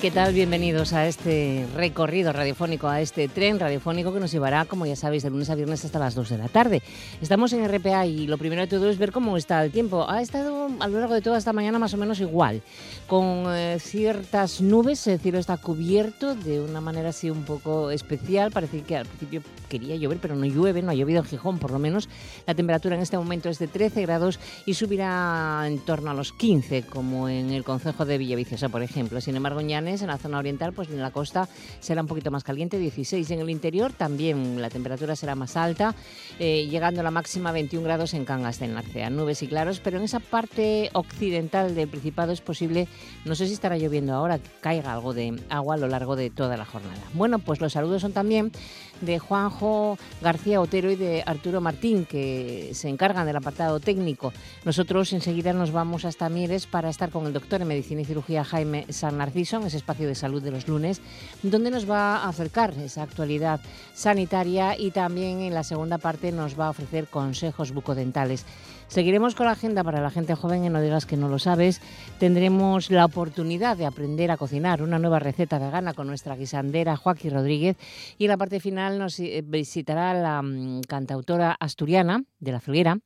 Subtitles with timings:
[0.00, 0.32] ¿qué tal?
[0.32, 5.22] Bienvenidos a este recorrido radiofónico, a este tren radiofónico que nos llevará, como ya sabéis,
[5.24, 6.82] de lunes a viernes hasta las 2 de la tarde.
[7.20, 10.08] Estamos en RPA y lo primero de todo es ver cómo está el tiempo.
[10.08, 12.62] Ha estado a lo largo de toda esta mañana más o menos igual,
[13.06, 18.52] con eh, ciertas nubes, el cielo está cubierto de una manera así un poco especial.
[18.52, 21.72] Parece que al principio quería llover, pero no llueve, no ha llovido en Gijón por
[21.72, 22.08] lo menos.
[22.46, 26.32] La temperatura en este momento es de 13 grados y subirá en torno a los
[26.32, 29.20] 15, como en el concejo de Villaviciosa, por ejemplo.
[29.20, 31.48] Sin embargo, en en la zona oriental, pues en la costa
[31.80, 33.30] será un poquito más caliente, 16.
[33.32, 35.94] En el interior también la temperatura será más alta,
[36.38, 39.10] eh, llegando a la máxima 21 grados en Cangas de Narcea.
[39.10, 42.86] Nubes y claros, pero en esa parte occidental del Principado es posible,
[43.24, 46.56] no sé si estará lloviendo ahora, caiga algo de agua a lo largo de toda
[46.56, 47.02] la jornada.
[47.14, 48.52] Bueno, pues los saludos son también
[49.00, 54.32] de Juanjo García Otero y de Arturo Martín, que se encargan del apartado técnico.
[54.64, 58.44] Nosotros enseguida nos vamos hasta Mieres para estar con el doctor en Medicina y Cirugía
[58.44, 61.00] Jaime San Narciso, en ese espacio de salud de los lunes,
[61.42, 63.60] donde nos va a acercar esa actualidad
[63.94, 68.44] sanitaria y también en la segunda parte nos va a ofrecer consejos bucodentales.
[68.90, 71.80] Seguiremos con la agenda para la gente joven y no digas que no lo sabes.
[72.18, 77.30] Tendremos la oportunidad de aprender a cocinar una nueva receta vegana con nuestra guisandera Joaquín
[77.30, 77.76] Rodríguez
[78.18, 82.98] y en la parte final nos eh, visitará la mm, cantautora asturiana de La Felguera,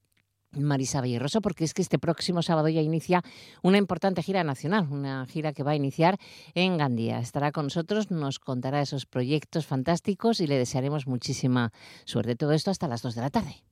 [0.53, 3.23] Marisa Villarroso, porque es que este próximo sábado ya inicia
[3.63, 6.17] una importante gira nacional, una gira que va a iniciar
[6.55, 7.19] en Gandía.
[7.19, 11.73] Estará con nosotros, nos contará esos proyectos fantásticos y le desearemos muchísima
[12.07, 12.37] suerte.
[12.37, 13.65] Todo esto hasta las 2 de la tarde.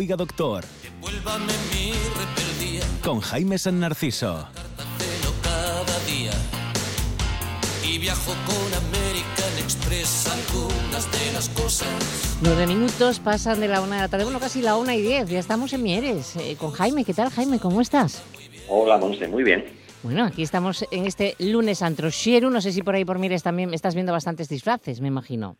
[0.00, 0.64] Oiga, doctor.
[3.04, 4.48] Con Jaime San Narciso.
[7.86, 12.38] Y viajo con American Express algunas de las cosas.
[12.42, 15.28] Nueve minutos pasan de la una de la tarde, bueno, casi la una y diez.
[15.28, 17.04] Ya estamos en Mieres eh, con Jaime.
[17.04, 17.58] ¿Qué tal, Jaime?
[17.58, 18.24] ¿Cómo estás?
[18.70, 19.66] Hola, Monse, muy bien.
[20.02, 22.48] Bueno, aquí estamos en este lunes antrosieru.
[22.48, 25.58] No sé si por ahí por Mieres también estás viendo bastantes disfraces, me imagino.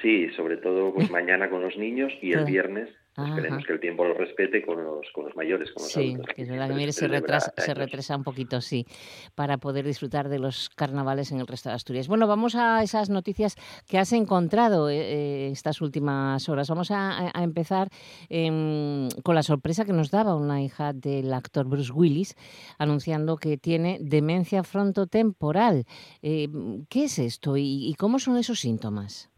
[0.00, 2.88] Sí, sobre todo pues mañana con los niños y el viernes
[3.28, 6.48] Esperemos que el tiempo lo respete con los, con los mayores, con los sí, es
[6.48, 8.86] verdad que se retrasa, se retrasa un poquito, sí,
[9.34, 12.08] para poder disfrutar de los carnavales en el resto de Asturias.
[12.08, 13.56] Bueno, vamos a esas noticias
[13.88, 16.68] que has encontrado eh, eh, estas últimas horas.
[16.68, 17.88] Vamos a, empezar
[18.28, 22.34] em, con la sorpresa que nos daba una hija del actor Bruce Willis,
[22.78, 25.84] anunciando que tiene demencia frontotemporal.
[26.22, 26.48] Eh,
[26.88, 29.29] ¿Qué es esto y cómo son esos síntomas?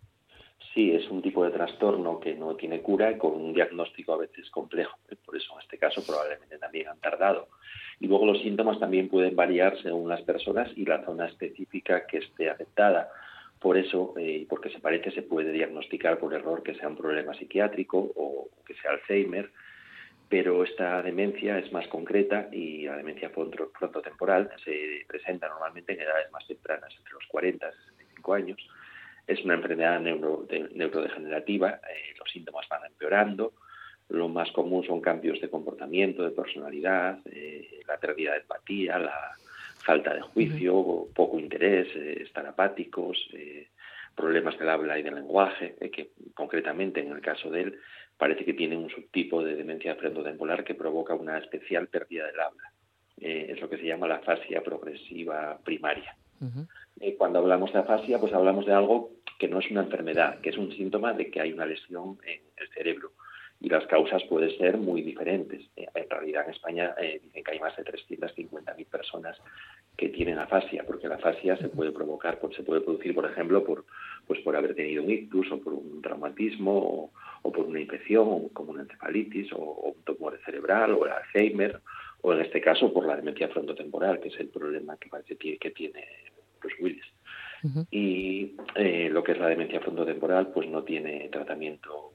[0.74, 4.48] Sí, es un tipo de trastorno que no tiene cura con un diagnóstico a veces
[4.50, 4.98] complejo.
[5.24, 7.48] Por eso en este caso probablemente también han tardado.
[8.00, 12.18] Y luego los síntomas también pueden variar según las personas y la zona específica que
[12.18, 13.10] esté afectada.
[13.60, 17.34] Por eso, eh, porque se parece, se puede diagnosticar por error que sea un problema
[17.34, 19.50] psiquiátrico o que sea Alzheimer,
[20.28, 26.32] pero esta demencia es más concreta y la demencia frontotemporal se presenta normalmente en edades
[26.32, 28.68] más tempranas, entre los 40 y 65 años,
[29.26, 33.52] es una enfermedad neurodegenerativa, eh, los síntomas van empeorando,
[34.08, 39.32] lo más común son cambios de comportamiento, de personalidad, eh, la pérdida de empatía, la
[39.78, 43.18] falta de juicio, poco interés, eh, estar apáticos,
[44.14, 47.80] problemas del habla y del lenguaje, que concretamente en el caso de él
[48.18, 52.72] parece que tiene un subtipo de demencia frontotemporal que provoca una especial pérdida del habla.
[53.16, 56.14] es lo que se llama la fascia progresiva primaria.
[57.18, 60.56] Cuando hablamos de afasia, pues hablamos de algo que no es una enfermedad, que es
[60.56, 63.12] un síntoma de que hay una lesión en el cerebro.
[63.60, 65.62] Y las causas pueden ser muy diferentes.
[65.76, 69.36] Eh, en realidad en España eh, dicen que hay más de 350.000 personas
[69.96, 73.64] que tienen afasia, porque la afasia se puede provocar, pues, se puede producir, por ejemplo,
[73.64, 73.84] por,
[74.26, 77.10] pues por haber tenido un ictus o por un traumatismo
[77.42, 81.80] o, por una infección como una encefalitis o, un tumor cerebral o el Alzheimer
[82.22, 86.31] o en este caso por la demencia frontotemporal, que es el problema que, que tiene
[86.62, 87.04] los Willis.
[87.90, 92.14] Y eh, lo que es la demencia frontotemporal, pues no tiene tratamiento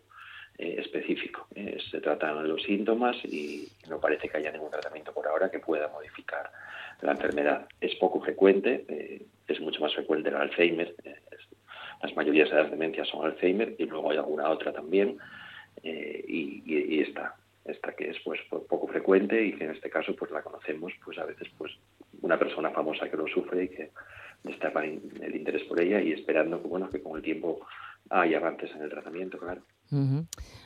[0.58, 1.48] eh, específico.
[1.56, 5.60] Eh, se tratan los síntomas y no parece que haya ningún tratamiento por ahora que
[5.60, 6.52] pueda modificar
[7.02, 7.68] la enfermedad.
[7.80, 10.96] Es poco frecuente, es mucho más frecuente el Alzheimer.
[12.02, 15.18] las mayorías de las demencias son Alzheimer y luego hay alguna otra también.
[15.84, 20.42] y, esta, esta que es pues poco frecuente y que en este caso pues la
[20.42, 21.72] conocemos pues a veces pues
[22.22, 23.92] una persona famosa que lo sufre y que
[24.44, 27.60] destapa el interés por ella y esperando que, bueno, que con el tiempo
[28.10, 29.62] haya avances en el tratamiento, claro.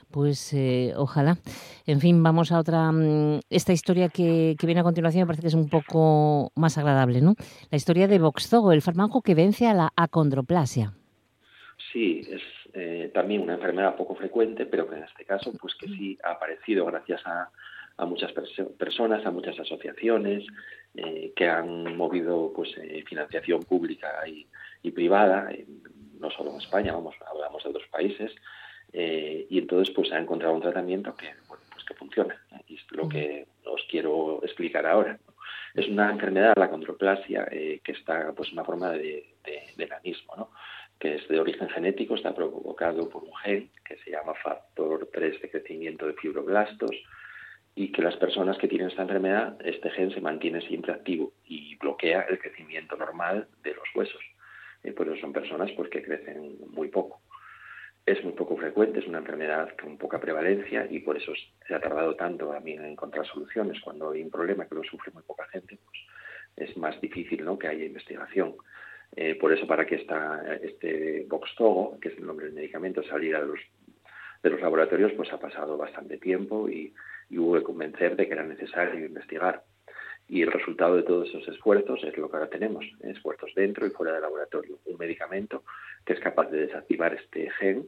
[0.10, 1.38] Pues eh, ojalá.
[1.86, 2.92] En fin, vamos a otra.
[2.92, 7.22] Mm, esta historia que, viene a continuación me parece que es un poco más agradable,
[7.22, 7.36] ¿no?
[7.70, 10.94] La historia de Voxzogo, el fármaco que vence a la acondroplasia.
[11.92, 12.42] Sí, es
[12.74, 16.32] eh, también una enfermedad poco frecuente, pero que en este caso, pues que sí ha
[16.32, 17.50] aparecido gracias a,
[18.06, 18.32] muchas
[18.80, 20.44] personas, a muchas asociaciones
[20.96, 22.76] eh, que han movido pues
[23.08, 24.48] financiación pública y,
[24.84, 25.50] y privada,
[26.20, 28.32] no solo en España, vamos, hablamos de otros países
[28.94, 32.40] eh, y entonces pues ha encontrado un tratamiento que, bueno, pues que funciona.
[32.68, 35.18] Y es lo que os quiero explicar ahora.
[35.74, 40.52] Es una enfermedad, la condroplasia, eh, que está pues una forma de, de, de nanismo,
[41.00, 45.42] que es de origen genético, está provocado por un gen que se llama factor 3
[45.42, 46.92] de crecimiento de fibroblastos
[47.76, 51.76] y que las personas que tienen esta enfermedad, este gen se mantiene siempre activo y
[51.78, 54.22] bloquea el crecimiento normal de los huesos.
[54.84, 57.22] Eh, por eso son personas pues, que crecen muy poco
[58.06, 61.34] es muy poco frecuente, es una enfermedad con poca prevalencia y por eso
[61.68, 63.80] se ha tardado tanto también en encontrar soluciones.
[63.82, 67.60] Cuando hay un problema que lo sufre muy poca gente, pues es más difícil ¿no?
[67.60, 68.56] que haya investigación.
[69.16, 73.42] Eh, por eso para que esta, este Voxtogo, que es el nombre del medicamento, saliera
[73.42, 73.60] de los,
[74.42, 76.94] de los laboratorios, pues ha pasado bastante tiempo y,
[77.32, 79.64] y hubo que convencer de que era necesario investigar.
[80.28, 83.90] Y el resultado de todos esos esfuerzos es lo que ahora tenemos, esfuerzos dentro y
[83.90, 84.78] fuera del laboratorio.
[84.86, 85.64] Un medicamento
[86.06, 87.88] que es capaz de desactivar este gen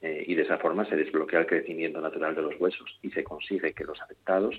[0.00, 3.24] eh, y de esa forma se desbloquea el crecimiento natural de los huesos y se
[3.24, 4.54] consigue que los afectados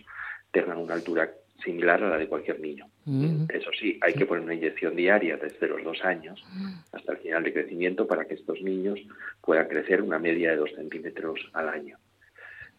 [0.52, 1.32] tengan una altura
[1.64, 2.88] similar a la de cualquier niño.
[3.06, 3.46] Mm.
[3.50, 6.42] Eso sí, hay que poner una inyección diaria desde los dos años
[6.92, 9.00] hasta el final de crecimiento para que estos niños
[9.42, 11.98] puedan crecer una media de dos centímetros al año.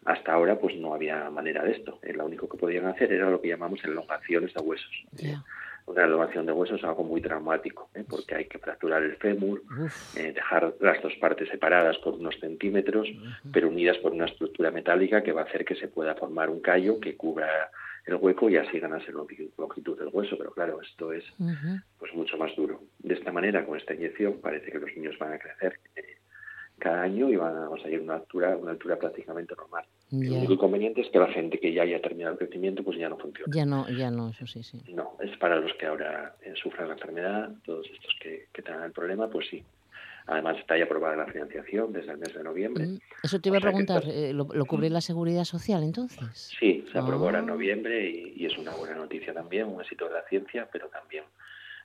[0.05, 1.99] Hasta ahora pues no había manera de esto.
[2.01, 5.05] Eh, lo único que podían hacer era lo que llamamos elongaciones de huesos.
[5.85, 8.03] Una elongación de huesos es algo muy traumático, ¿eh?
[8.07, 9.63] porque hay que fracturar el fémur,
[10.15, 13.07] eh, dejar las dos partes separadas por unos centímetros,
[13.51, 16.61] pero unidas por una estructura metálica que va a hacer que se pueda formar un
[16.61, 17.71] callo que cubra
[18.05, 19.23] el hueco y así ganarse la
[19.57, 20.37] longitud del hueso.
[20.37, 21.25] Pero claro, esto es
[21.99, 22.81] pues mucho más duro.
[22.99, 25.79] De esta manera, con esta inyección, parece que los niños van a crecer
[26.81, 29.85] cada año y van a conseguir una altura, una altura prácticamente normal.
[30.11, 33.07] El único inconveniente es que la gente que ya haya terminado el crecimiento pues ya
[33.07, 33.53] no funciona.
[33.55, 34.81] Ya no, ya no, eso sí, sí.
[34.93, 38.83] No, es para los que ahora eh, sufran la enfermedad, todos estos que, que tengan
[38.83, 39.63] el problema, pues sí.
[40.27, 42.85] Además está ya aprobada la financiación desde el mes de noviembre.
[42.85, 46.51] Mm, eso te iba a preguntar, eh, ¿lo, cubre la seguridad social entonces?
[46.59, 47.53] Sí, se aprobó ahora en ah.
[47.53, 51.23] noviembre y, y, es una buena noticia también, un éxito de la ciencia, pero también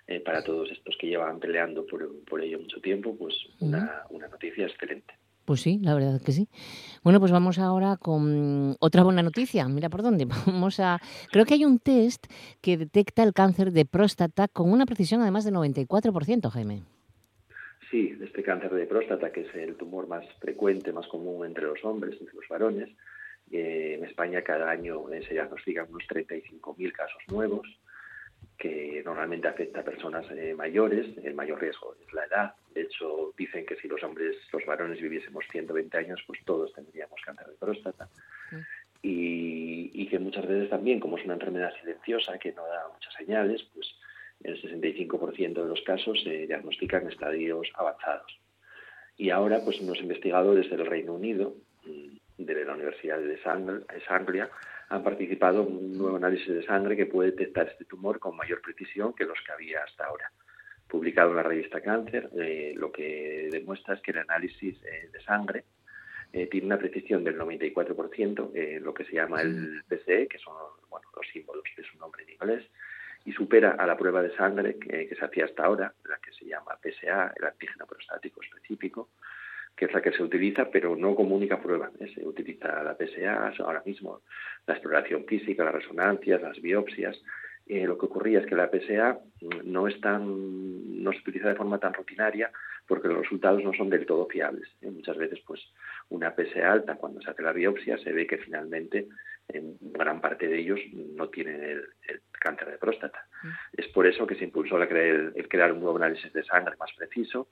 [0.08, 4.28] eh, para todos estos que llevan peleando por, por ello mucho tiempo, pues una, una
[4.28, 5.14] noticia excelente.
[5.46, 6.48] Pues sí, la verdad que sí.
[7.04, 9.68] Bueno, pues vamos ahora con otra buena noticia.
[9.68, 10.26] Mira por dónde.
[10.46, 10.98] Vamos a.
[11.30, 12.26] Creo que hay un test
[12.60, 16.82] que detecta el cáncer de próstata con una precisión además del 94%, Jaime.
[17.92, 21.84] Sí, este cáncer de próstata, que es el tumor más frecuente, más común entre los
[21.84, 22.88] hombres, entre los varones.
[23.52, 27.64] Eh, en España cada año eh, se diagnostican unos 35.000 casos nuevos
[28.58, 32.54] que normalmente afecta a personas eh, mayores, el mayor riesgo es la edad.
[32.74, 37.20] De hecho, dicen que si los hombres, los varones viviésemos 120 años, pues todos tendríamos
[37.24, 38.08] cáncer de próstata.
[39.02, 43.12] Y, y, que muchas veces también, como es una enfermedad silenciosa que no da muchas
[43.14, 43.94] señales, pues
[44.42, 48.38] el 65% de los casos se diagnostican en estadios avanzados.
[49.16, 53.38] Y ahora, pues unos investigadores del Reino Unido, mm, de la Universidad de
[54.08, 54.50] Anglia,
[54.88, 58.60] han participado en un nuevo análisis de sangre que puede detectar este tumor con mayor
[58.60, 60.30] precisión que los que había hasta ahora.
[60.88, 65.20] Publicado en la revista Cáncer, eh, lo que demuestra es que el análisis eh, de
[65.22, 65.64] sangre
[66.32, 71.26] eh, tiene una precisión del 94%, lo que se llama el PCE, que son los
[71.32, 72.64] símbolos de su nombre en inglés,
[73.24, 76.32] y supera a la prueba de sangre que, que se hacía hasta ahora, la que
[76.32, 79.08] se llama PSA, el antígeno prostático específico,
[79.76, 81.90] que es la que se utiliza, pero no como única prueba.
[82.00, 82.10] ¿eh?
[82.14, 84.22] Se utiliza la PSA, ahora mismo
[84.66, 87.20] la exploración física, las resonancias, las biopsias.
[87.66, 89.18] Eh, lo que ocurría es que la PSA
[89.64, 92.50] no, es tan, no se utiliza de forma tan rutinaria
[92.86, 94.68] porque los resultados no son del todo fiables.
[94.80, 94.90] ¿eh?
[94.90, 95.60] Muchas veces, pues,
[96.08, 99.08] una PSA alta, cuando se hace la biopsia, se ve que finalmente
[99.48, 101.84] en gran parte de ellos no tienen el,
[102.30, 103.26] cáncer de próstata.
[103.42, 103.48] Mm.
[103.76, 106.92] Es por eso que se impulsó el, el crear un nuevo análisis de sangre más
[106.96, 107.48] preciso,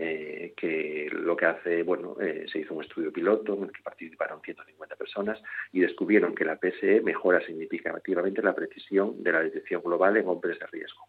[0.00, 3.82] eh, que lo que hace, bueno, eh, se hizo un estudio piloto en el que
[3.82, 9.82] participaron 150 personas y descubrieron que la PSE mejora significativamente la precisión de la detección
[9.82, 11.08] global en hombres de riesgo.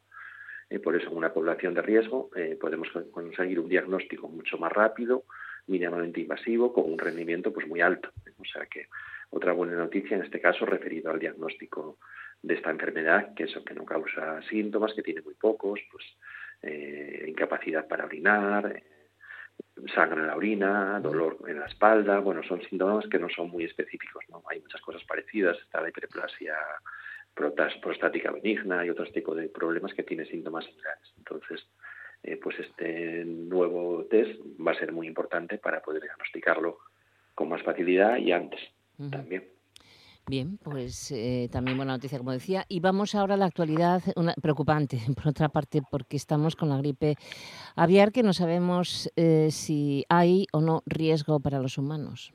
[0.72, 5.25] Eh, por eso en una población de riesgo podemos conseguir un diagnóstico mucho más rápido,
[5.67, 8.10] mínimamente invasivo, con un rendimiento pues muy alto.
[8.39, 8.88] O sea que
[9.29, 12.00] otra buena noticia en este caso referido al diagnóstico
[12.41, 16.05] de esta enfermedad, que eso que no causa síntomas, que tiene muy pocos, pues
[16.61, 18.81] eh, incapacidad para orinar,
[19.93, 23.63] sangre en la orina, dolor en la espalda, bueno, son síntomas que no son muy
[23.63, 24.43] específicos, ¿no?
[24.49, 26.55] Hay muchas cosas parecidas, está la hiperplasia
[27.81, 31.13] prostática benigna y otros tipos de problemas que tienen síntomas similares.
[31.17, 31.65] Entonces,
[32.23, 36.79] eh, pues este nuevo test va a ser muy importante para poder diagnosticarlo
[37.33, 38.59] con más facilidad y antes
[39.09, 39.47] también.
[40.29, 42.63] Bien, pues eh, también buena noticia, como decía.
[42.69, 46.77] Y vamos ahora a la actualidad una, preocupante, por otra parte, porque estamos con la
[46.77, 47.15] gripe
[47.75, 52.31] aviar, que no sabemos eh, si hay o no riesgo para los humanos.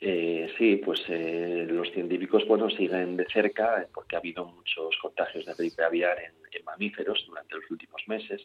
[0.00, 5.54] Eh, sí, pues los científicos bueno siguen de cerca porque ha habido muchos contagios de
[5.54, 8.40] gripe aviar en mamíferos durante los últimos meses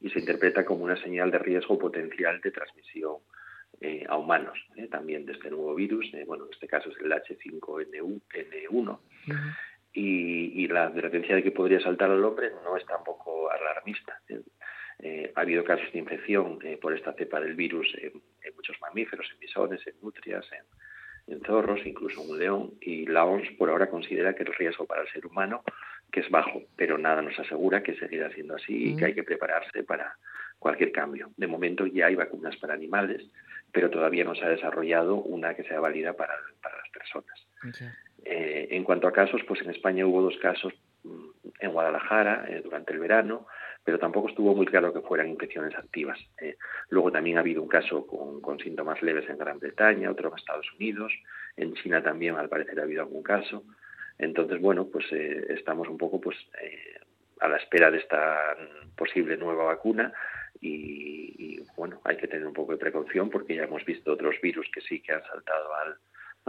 [0.00, 3.18] y se interpreta como una señal de riesgo potencial de transmisión
[3.80, 6.96] eh, a humanos, eh, también de este nuevo virus, eh, bueno, en este caso es
[6.98, 8.98] el H5N1,
[9.92, 14.20] y, la advertencia de que podría saltar al hombre no es tampoco alarmista.
[15.34, 18.12] ha habido casos de infección por esta cepa del virus en,
[18.54, 23.24] muchos mamíferos, en bisones, en nutrias, en, en zorros, incluso en un león, y la
[23.24, 25.64] OMS por ahora considera que el riesgo para el ser humano
[26.10, 29.22] que es bajo, pero nada nos asegura que seguirá siendo así y que hay que
[29.22, 30.16] prepararse para
[30.58, 31.30] cualquier cambio.
[31.36, 33.22] De momento ya hay vacunas para animales,
[33.72, 37.46] pero todavía no se ha desarrollado una que sea válida para, las personas.
[38.24, 40.72] Eh, en cuanto a casos, pues en España hubo dos casos
[41.04, 41.28] mm,
[41.60, 43.46] en Guadalajara eh, durante el verano,
[43.84, 46.18] pero tampoco estuvo muy claro que fueran infecciones activas.
[46.40, 46.56] Eh.
[46.90, 50.36] luego también ha habido un caso con, con, síntomas leves en Gran Bretaña, otro en
[50.36, 51.12] Estados Unidos,
[51.56, 53.64] en China también al parecer ha habido algún caso.
[54.18, 56.36] Entonces, bueno, pues estamos un poco pues
[57.40, 58.54] a la espera de esta
[58.94, 60.12] posible nueva vacuna
[60.60, 64.68] y, bueno, hay que tener un poco de precaución porque ya hemos visto otros virus
[64.72, 65.96] que sí que han saltado al,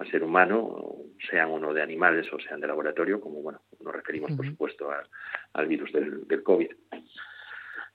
[0.09, 0.95] ser humano,
[1.29, 4.89] sean uno de animales o sean de laboratorio, como bueno, nos referimos por supuesto
[5.53, 6.71] al virus del, del COVID.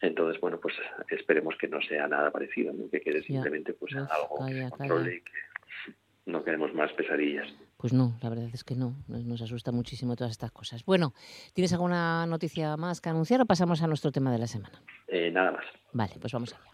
[0.01, 0.75] Entonces, bueno, pues
[1.09, 5.33] esperemos que no sea nada parecido, que quede simplemente pues algo que controle y que
[6.27, 7.49] no queremos más pesadillas.
[7.77, 10.85] Pues no, la verdad es que no, nos asusta muchísimo todas estas cosas.
[10.85, 11.13] Bueno,
[11.53, 14.81] ¿tienes alguna noticia más que anunciar o pasamos a nuestro tema de la semana?
[15.09, 15.65] Eh, nada más.
[15.93, 16.71] Vale, pues vamos allá.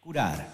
[0.00, 0.46] Curar.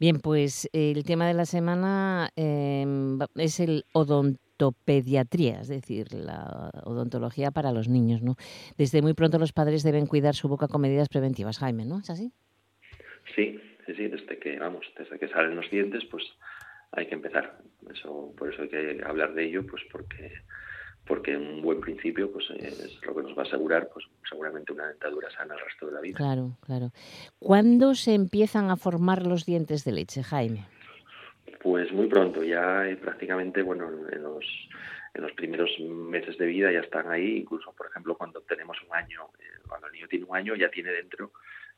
[0.00, 7.52] Bien, pues el tema de la semana em, es el odontopediatría, es decir, la odontología
[7.52, 8.34] para los niños, ¿no?
[8.76, 12.00] Desde muy pronto los padres deben cuidar su boca con medidas preventivas, Jaime, ¿no?
[12.00, 12.32] ¿Es así?
[13.36, 16.24] Sí, sí, sí, desde que, vamos, desde que salen los dientes, pues
[16.92, 17.58] hay que empezar.
[17.92, 20.32] Eso, por eso hay que hablar de ello, pues porque
[21.06, 24.86] porque un buen principio pues es lo que nos va a asegurar pues seguramente una
[24.86, 26.16] dentadura sana el resto de la vida.
[26.16, 26.92] Claro, claro.
[27.38, 30.64] ¿Cuándo se empiezan a formar los dientes de leche, Jaime?
[31.60, 34.44] Pues muy pronto, ya prácticamente, bueno, en los,
[35.14, 38.94] en los primeros meses de vida ya están ahí, incluso, por ejemplo, cuando tenemos un
[38.94, 41.32] año, eh, cuando el niño tiene un año, ya tiene dentro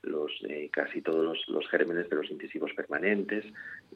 [0.07, 3.45] los, eh, casi todos los, gérmenes de los incisivos permanentes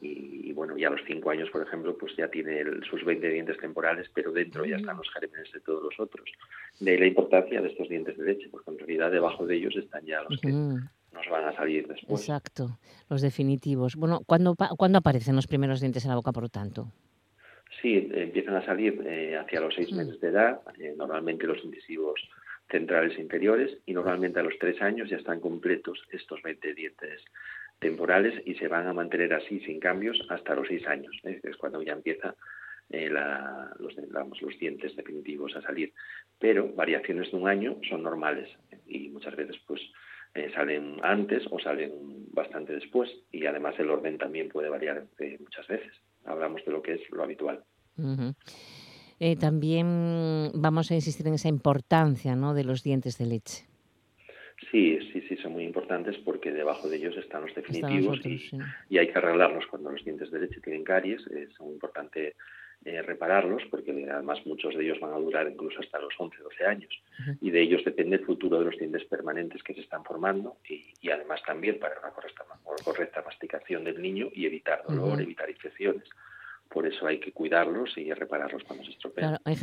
[0.00, 3.58] y, bueno, ya a los cinco años, por ejemplo, pues ya tiene sus 20 dientes
[3.58, 6.30] temporales, pero dentro ya están los gérmenes de todos los otros.
[6.80, 9.76] De ahí la importancia de estos dientes de leche, porque en realidad debajo de ellos
[9.76, 12.20] están ya los que nos van a salir después.
[12.20, 13.96] Exacto, los definitivos.
[13.96, 16.92] Bueno, ¿cuándo, ¿cuándo aparecen los primeros dientes en la boca, por lo tanto?
[17.82, 20.60] Sí, empiezan a salir eh, hacia los seis meses de edad.
[20.78, 22.20] Eh, normalmente los incisivos
[22.70, 27.24] centrales inferiores y normalmente a los tres años ya están completos estos 20 dientes
[27.78, 31.40] temporales y se van a mantener así sin cambios hasta los seis años, ¿eh?
[31.42, 32.34] es cuando ya empieza
[32.90, 33.94] eh, los,
[34.40, 35.92] los dientes definitivos a salir.
[36.38, 38.48] Pero variaciones de un año son normales
[38.86, 39.80] y muchas veces pues
[40.34, 41.92] eh, salen antes o salen
[42.32, 45.04] bastante después y además el orden también puede variar
[45.38, 45.92] muchas veces.
[46.24, 47.62] Hablamos de lo que es lo habitual.
[49.20, 52.54] Eh, también vamos a insistir en esa importancia ¿no?
[52.54, 53.64] de los dientes de leche.
[54.70, 59.08] Sí, sí, sí, son muy importantes porque debajo de ellos están los definitivos y, hay
[59.08, 61.24] que arreglarlos cuando los dientes de leche tienen caries.
[61.28, 62.34] Es muy importante
[62.84, 66.64] eh, repararlos porque además muchos de ellos van a durar incluso hasta los 11, 12
[66.64, 67.02] años
[67.40, 71.10] y de ellos depende el futuro de los dientes permanentes que se están formando y,
[71.10, 72.44] además también para una correcta,
[72.84, 76.08] correcta masticación del niño y evitar dolor, evitar infecciones
[76.68, 79.36] por eso hay que cuidarlos y repararlos cuando se estropean.
[79.36, 79.56] Claro, hay,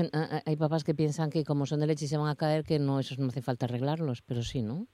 [0.46, 2.80] hay, papás que piensan que como son de leche y se van a caer, que
[2.80, 4.88] no, eso no hace falta arreglarlos, pero sí, ¿no?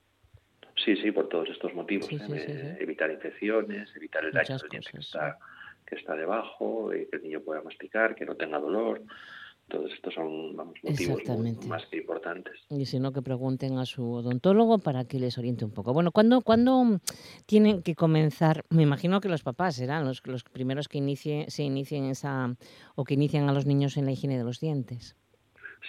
[0.84, 2.10] Sí, sí, por todos estos motivos.
[2.12, 2.76] ¿eh?
[2.80, 5.38] evitar infecciones, evitar el daño del diente que está,
[5.86, 9.02] que está debajo, y que el niño pueda masticar, que no tenga dolor.
[9.72, 11.22] Todos estos son motivos
[11.66, 12.52] más que importantes.
[12.68, 15.94] Y si no, que pregunten a su odontólogo para que les oriente un poco.
[15.94, 17.00] Bueno, ¿cuándo, ¿cuándo
[17.46, 18.66] tienen que comenzar?
[18.68, 22.54] Me imagino que los papás serán los, los primeros que inicie, se inicien esa
[22.96, 25.16] o que inician a los niños en la higiene de los dientes.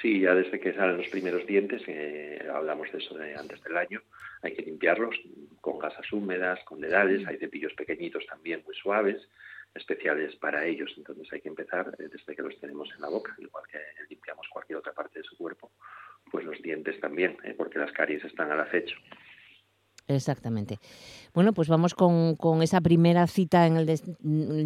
[0.01, 3.75] Sí, ya desde que salen los primeros dientes, eh, hablamos de eso de antes del
[3.75, 4.01] año,
[4.41, 5.15] hay que limpiarlos
[5.59, 9.27] con gasas húmedas, con dedales, hay cepillos pequeñitos también muy suaves,
[9.75, 13.35] especiales para ellos, entonces hay que empezar eh, desde que los tenemos en la boca,
[13.37, 15.71] igual que limpiamos cualquier otra parte de su cuerpo,
[16.31, 18.95] pues los dientes también, eh, porque las caries están al acecho.
[20.07, 20.79] Exactamente.
[21.33, 23.85] Bueno, pues vamos con, con esa primera cita en el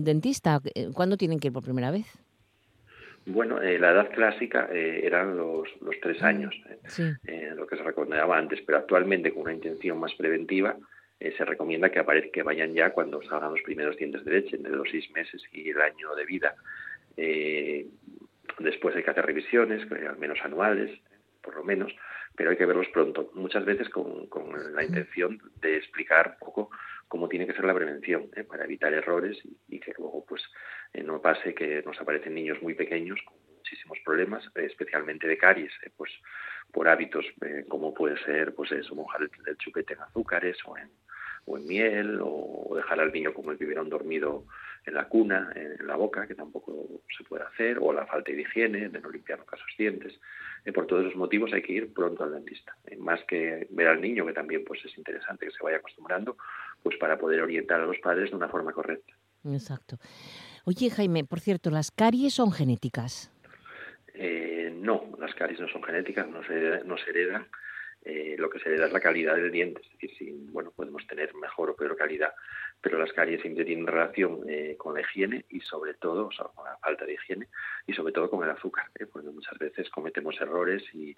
[0.04, 0.60] dentista.
[0.94, 2.08] ¿Cuándo tienen que ir por primera vez?
[3.28, 6.56] Bueno, eh, la edad clásica eh, eran los, los tres años,
[7.28, 10.78] eh, lo que se recomendaba antes, pero actualmente con una intención más preventiva
[11.20, 14.90] se recomienda que, que vayan ya cuando salgan los primeros dientes de leche, entre los
[14.90, 16.56] seis meses y el año de vida.
[18.60, 21.00] después hay que hacer revisiones, al menos anuales,
[21.42, 21.96] por lo menos,
[22.36, 26.70] pero hay que verlos pronto, muchas veces con, con la intención de explicar un poco
[27.08, 28.44] cómo tiene que ser la prevención ¿eh?
[28.44, 30.44] para evitar errores y, que luego pues
[30.94, 35.38] eh, no pase que nos aparecen niños muy pequeños con muchísimos problemas, eh, especialmente de
[35.38, 36.12] caries, pues
[36.72, 37.26] por hábitos
[37.70, 40.90] como puede ser pues eso, mojar el, chupete en azúcares o en,
[41.48, 44.46] o en miel o dejar al niño como el biberón dormido
[44.86, 48.42] en la cuna, en la boca, que tampoco se puede hacer, o la falta de
[48.42, 50.20] higiene, de no limpiar nunca sus dientes.
[50.74, 52.76] por todos esos motivos hay que ir pronto al dentista.
[53.00, 56.38] más que ver al niño, que también pues es interesante que se vaya acostumbrando,
[56.84, 59.14] pues para poder orientar a los padres de una forma correcta.
[59.46, 59.98] Exacto.
[60.66, 63.32] Oye, Jaime, por cierto, ¿las caries son genéticas?
[64.14, 67.48] Eh, no, las caries no son genéticas, no se, no se heredan.
[68.10, 71.06] Eh, lo que se hereda es la calidad del diente, es decir, si bueno, podemos
[71.08, 72.34] tener mejor o peor calidad,
[72.80, 76.46] pero las caries siempre tienen relación eh, con la higiene y sobre todo, o sea,
[76.46, 77.50] con la falta de higiene
[77.86, 81.14] y sobre todo con el azúcar, porque muchas veces cometemos errores y,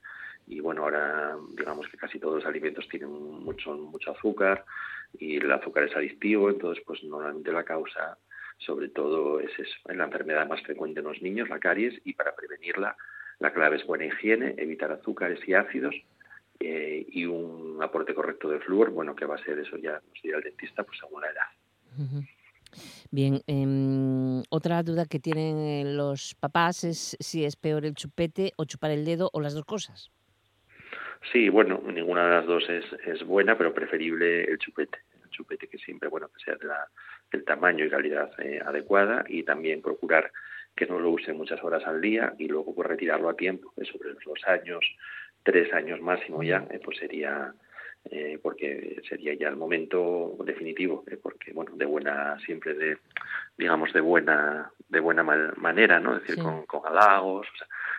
[0.47, 4.65] y, bueno, ahora digamos que casi todos los alimentos tienen mucho, mucho azúcar,
[5.19, 8.17] y el azúcar es adictivo, entonces pues normalmente la causa
[8.57, 12.35] sobre todo es eso, la enfermedad más frecuente en los niños, la caries, y para
[12.35, 12.97] prevenirla
[13.37, 15.95] la clave es buena higiene, evitar azúcares y ácidos
[16.59, 20.21] eh, y un aporte correcto de flúor, bueno, que va a ser eso ya nos
[20.21, 22.25] dirá el dentista pues según la edad.
[23.11, 28.65] Bien, em, otra duda que tienen los papás es si es peor el chupete o
[28.65, 30.11] chupar el dedo o las dos cosas.
[31.31, 34.99] Sí, bueno, ninguna de las dos es, es buena, pero preferible el chupete.
[35.23, 36.87] El chupete que siempre, bueno, que sea de la,
[37.31, 40.31] del tamaño y calidad eh, adecuada y también procurar
[40.75, 44.13] que no lo use muchas horas al día y luego pues retirarlo a tiempo, sobre
[44.13, 44.85] los años,
[45.43, 47.53] tres años máximo ya, eh, pues sería
[48.05, 52.97] eh, porque sería ya el momento definitivo, porque bueno, de buena siempre de
[53.57, 57.47] digamos de buena de buena manera, no, es decir, con, con halagos,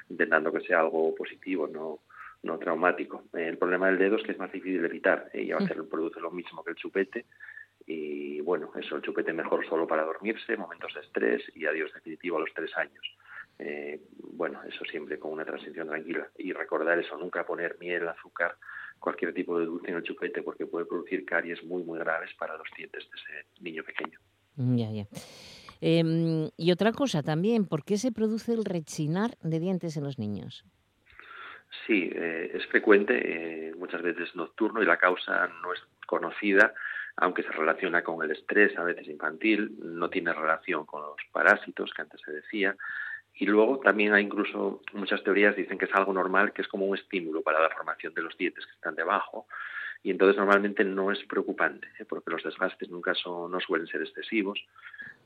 [0.09, 2.01] intentando que sea algo positivo, no
[2.43, 3.25] no traumático.
[3.35, 5.87] El problema del dedo es que es más difícil de evitar y va a ser,
[5.89, 7.27] produce lo mismo que el chupete
[7.87, 12.37] y bueno, eso, el chupete mejor solo para dormirse, momentos de estrés y adiós definitivo
[12.37, 13.05] a los tres años.
[13.63, 14.01] Eh,
[14.33, 18.57] bueno, eso siempre con una transición tranquila y recordar eso, nunca poner miel, azúcar,
[18.99, 22.57] cualquier tipo de dulce en el chupete porque puede producir caries muy, muy graves para
[22.57, 24.19] los dientes de ese niño pequeño.
[24.57, 25.07] Ya, ya.
[25.83, 30.19] Em, y otra cosa también, ¿por qué se produce el rechinar de dientes en los
[30.19, 30.65] niños?
[31.87, 36.75] Sí, eh, es frecuente, eh, muchas veces nocturno y la causa no es conocida,
[37.17, 41.93] aunque se relaciona con el estrés, a veces infantil, no tiene relación con los parásitos
[41.95, 42.77] que antes se decía.
[43.41, 46.85] Y luego también hay incluso muchas teorías dicen que es algo normal, que es como
[46.85, 49.47] un estímulo para la formación de los dientes que están debajo.
[50.03, 52.05] Y entonces normalmente no es preocupante, ¿eh?
[52.05, 54.63] porque los desgastes nunca son, no suelen ser excesivos.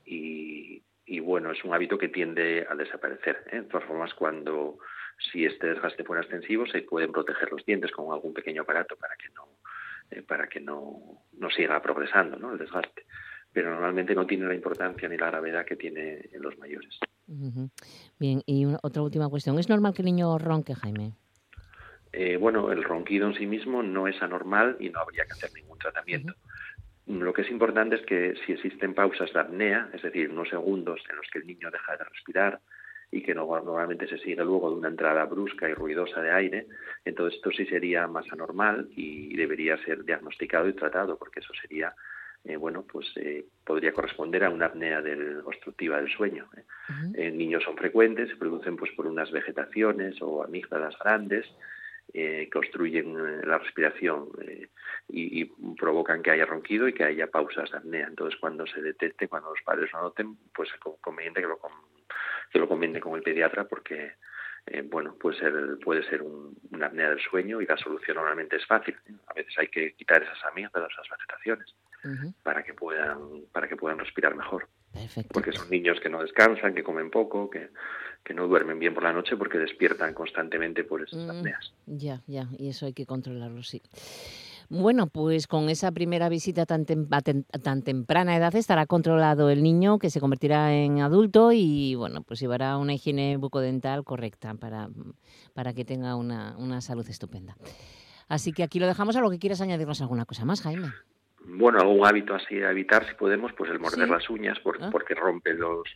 [0.06, 0.80] Y,
[1.22, 3.44] bueno, es un hábito que tiende a desaparecer.
[3.50, 4.78] De todas formas, cuando
[5.32, 9.16] si este desgaste fuera extensivo, se pueden proteger los dientes con algún pequeño aparato para
[9.16, 9.48] que no,
[10.12, 12.52] eh, para que no, no siga progresando ¿no?
[12.52, 13.06] el desgaste.
[13.52, 17.00] Pero normalmente no tiene la importancia ni la gravedad que tiene en los mayores.
[17.26, 19.58] Bien, y otra última cuestión.
[19.58, 21.12] ¿Es normal que el niño ronque, Jaime?
[22.12, 25.52] Eh, bueno, el ronquido en sí mismo no es anormal y no habría que hacer
[25.54, 26.34] ningún tratamiento.
[27.06, 31.00] Lo que es importante es que si existen pausas de apnea, es decir, unos segundos
[31.10, 32.60] en los que el niño deja de respirar,
[33.14, 36.66] y que normalmente se sigue luego de una entrada brusca y ruidosa de aire,
[37.04, 41.94] entonces esto sí sería más anormal y debería ser diagnosticado y tratado, porque eso sería,
[42.44, 46.48] eh, bueno, pues eh, podría corresponder a una apnea del, obstructiva del sueño.
[46.56, 46.64] ¿eh?
[47.14, 51.46] En niños son frecuentes, se producen pues por unas vegetaciones o amígdalas grandes,
[52.12, 54.28] que obstruyen la respiración
[55.08, 58.06] y, y, provocan que haya ronquido y que haya pausas de apnea.
[58.06, 61.58] Entonces, cuando se detecte, cuando los padres lo noten, pues es conveniente que lo
[62.52, 64.12] que lo comente con el pediatra porque
[64.66, 65.36] eh, bueno, pues
[65.82, 68.96] puede ser una apnea del sueño y la solución normalmente es fácil.
[69.26, 71.74] A veces hay que quitar esas amígdalas, esas vegetaciones,
[72.42, 74.68] para que puedan para que puedan respirar mejor.
[75.32, 77.70] Porque son niños que no descansan, que comen poco, que,
[78.22, 81.72] que no duermen bien por la noche porque despiertan constantemente por esas mm, apneas.
[81.86, 83.82] Ya, ya, y eso hay que controlarlo, sí.
[84.70, 90.10] Bueno, pues con esa primera visita tan, tan temprana edad estará controlado el niño que
[90.10, 94.88] se convertirá en adulto y bueno, pues llevará una higiene bucodental correcta para,
[95.52, 97.56] para que tenga una, una salud estupenda.
[98.26, 100.88] Así que aquí lo dejamos a lo que quieras añadirnos alguna cosa más, Jaime.
[101.46, 104.88] Bueno, algún hábito así a evitar si podemos, pues el morder las uñas ah.
[104.90, 105.88] porque rompe los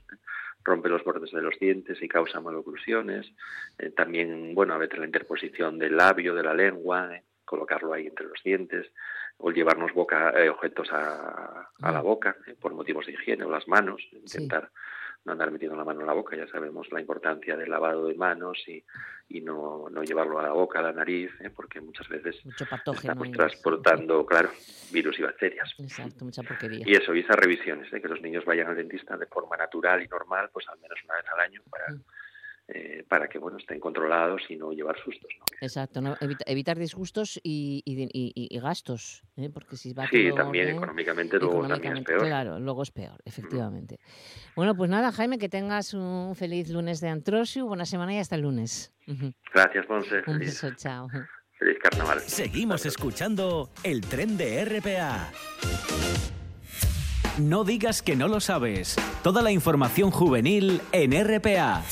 [0.64, 3.32] rompe los bordes de los dientes y causa maloclusiones.
[3.78, 8.06] Eh, también, bueno, a veces la interposición del labio, de la lengua, eh, colocarlo ahí
[8.06, 8.87] entre los dientes,
[9.38, 12.02] o llevarnos boca, eh, objetos a, la mm.
[12.02, 14.70] boca eh, por motivos de higiene, o las manos, intentar
[15.24, 18.14] no andar metiendo la mano en la boca, ya sabemos la importancia del lavado de
[18.14, 18.83] manos y,
[19.28, 23.31] y no, no llevarlo a la boca, a la nariz, eh, porque muchas veces estamos
[23.33, 24.50] transportando, claro,
[24.90, 25.74] virus y bacterias.
[25.78, 26.85] Exacto, mucha porquería.
[26.87, 30.09] Y eso, y esas revisiones, que los niños vayan al dentista de forma natural y
[30.09, 31.92] normal, pues al menos una vez al año para...
[31.92, 32.02] Mm.
[32.70, 35.31] Eh, para que bueno estén controlados y no llevar sustos.
[35.38, 35.44] ¿no?
[35.62, 36.02] Exacto,
[36.44, 39.48] evitar disgustos y, y, gastos, ¿eh?
[39.48, 42.26] porque si va Sí, también económicamente luego también es peor.
[42.26, 43.98] Claro, luego es peor, efectivamente.
[44.54, 48.35] Bueno, pues nada, Jaime, que tengas un feliz lunes de Antrosio, buena semana y hasta
[48.35, 48.92] el lunes.
[49.54, 50.22] Gracias, Monse.
[50.26, 51.09] Un beso, chao.
[51.52, 52.20] Feliz carnaval.
[52.20, 55.31] Seguimos escuchando el tren de RPA.
[57.38, 58.96] No digas que no lo sabes.
[59.22, 61.83] Toda la información juvenil en RPA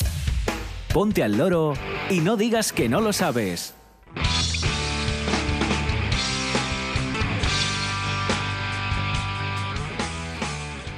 [0.97, 1.75] ponte al loro
[2.09, 3.76] y no digas que no lo sabes.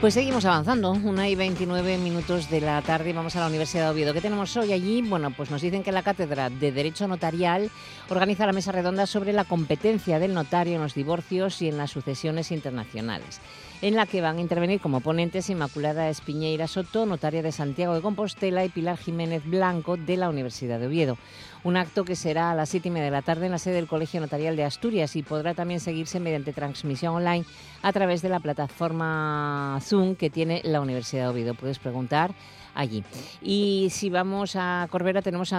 [0.00, 3.86] Pues seguimos avanzando, una y 29 minutos de la tarde y vamos a la Universidad
[3.86, 4.14] de Oviedo.
[4.14, 5.02] ¿Qué tenemos hoy allí?
[5.02, 7.68] Bueno, pues nos dicen que la Cátedra de Derecho Notarial
[8.08, 11.90] organiza la mesa redonda sobre la competencia del notario en los divorcios y en las
[11.90, 13.40] sucesiones internacionales
[13.80, 18.00] en la que van a intervenir como ponentes Inmaculada Espiñeira Soto, notaria de Santiago de
[18.00, 21.16] Compostela, y Pilar Jiménez Blanco de la Universidad de Oviedo.
[21.64, 23.74] Un acto que será a las siete y media de la tarde en la sede
[23.74, 27.44] del Colegio Notarial de Asturias y podrá también seguirse mediante transmisión online
[27.82, 31.54] a través de la plataforma Zoom que tiene la Universidad de Oviedo.
[31.54, 32.32] Puedes preguntar
[32.78, 33.04] allí.
[33.42, 35.58] Y si vamos a Corbera tenemos a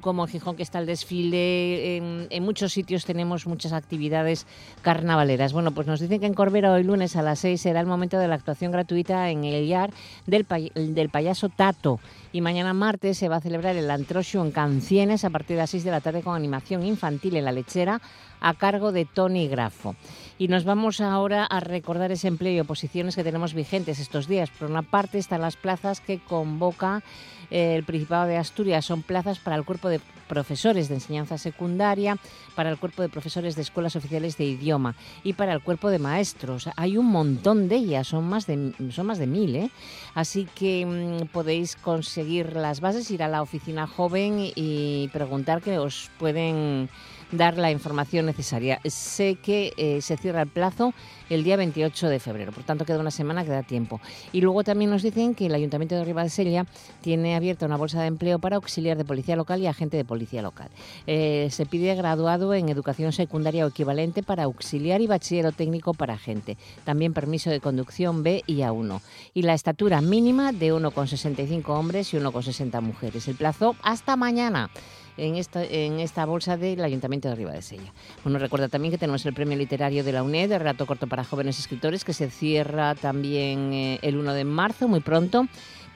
[0.00, 1.96] como Gijón que está el desfile,
[2.30, 4.46] en, muchos sitios tenemos muchas actividades
[4.80, 5.52] carnavaleras.
[5.52, 8.18] Bueno, pues nos dicen que en Corbera hoy lunes a las 6 será el momento
[8.18, 9.90] de la actuación gratuita en el IAR
[10.26, 11.98] del, del payaso Tato
[12.32, 15.70] y mañana martes se va a celebrar el Antrosio en Cancienes a partir de las
[15.70, 18.00] 6 de la tarde con animación infantil en la lechera
[18.40, 19.96] a cargo de Tony Grafo.
[20.40, 24.48] Y nos vamos ahora a recordar ese empleo y oposiciones que tenemos vigentes estos días.
[24.48, 27.02] Por una parte están las plazas que convoca
[27.50, 28.86] eh, el Principado de Asturias.
[28.86, 32.16] Son plazas para el cuerpo de profesores de enseñanza secundaria,
[32.54, 35.98] para el cuerpo de profesores de escuelas oficiales de idioma y para el cuerpo de
[35.98, 36.70] maestros.
[36.76, 39.54] Hay un montón de ellas, son más de, son más de mil.
[39.54, 39.70] ¿eh?
[40.14, 45.78] Así que mm, podéis conseguir las bases, ir a la oficina joven y preguntar que
[45.78, 46.88] os pueden
[47.32, 48.80] dar la información necesaria.
[48.84, 50.92] Sé que eh, se cierra el plazo
[51.28, 54.00] el día 28 de febrero, por tanto queda una semana que da tiempo.
[54.32, 56.66] Y luego también nos dicen que el Ayuntamiento de Ribadesella
[57.00, 60.42] tiene abierta una bolsa de empleo para auxiliar de policía local y agente de policía
[60.42, 60.68] local.
[61.06, 66.14] Eh, se pide graduado en educación secundaria o equivalente para auxiliar y bachillero técnico para
[66.14, 66.56] agente.
[66.84, 69.00] También permiso de conducción B y A1.
[69.32, 73.28] Y la estatura mínima de 1,65 hombres y 1,60 mujeres.
[73.28, 74.70] El plazo hasta mañana
[75.16, 77.92] en esta, en esta bolsa del Ayuntamiento de Arriba de Sella.
[78.24, 81.24] Bueno, recuerda también que tenemos el premio literario de la UNED, de Relato Corto para
[81.24, 85.46] Jóvenes Escritores, que se cierra también eh, el 1 de marzo, muy pronto.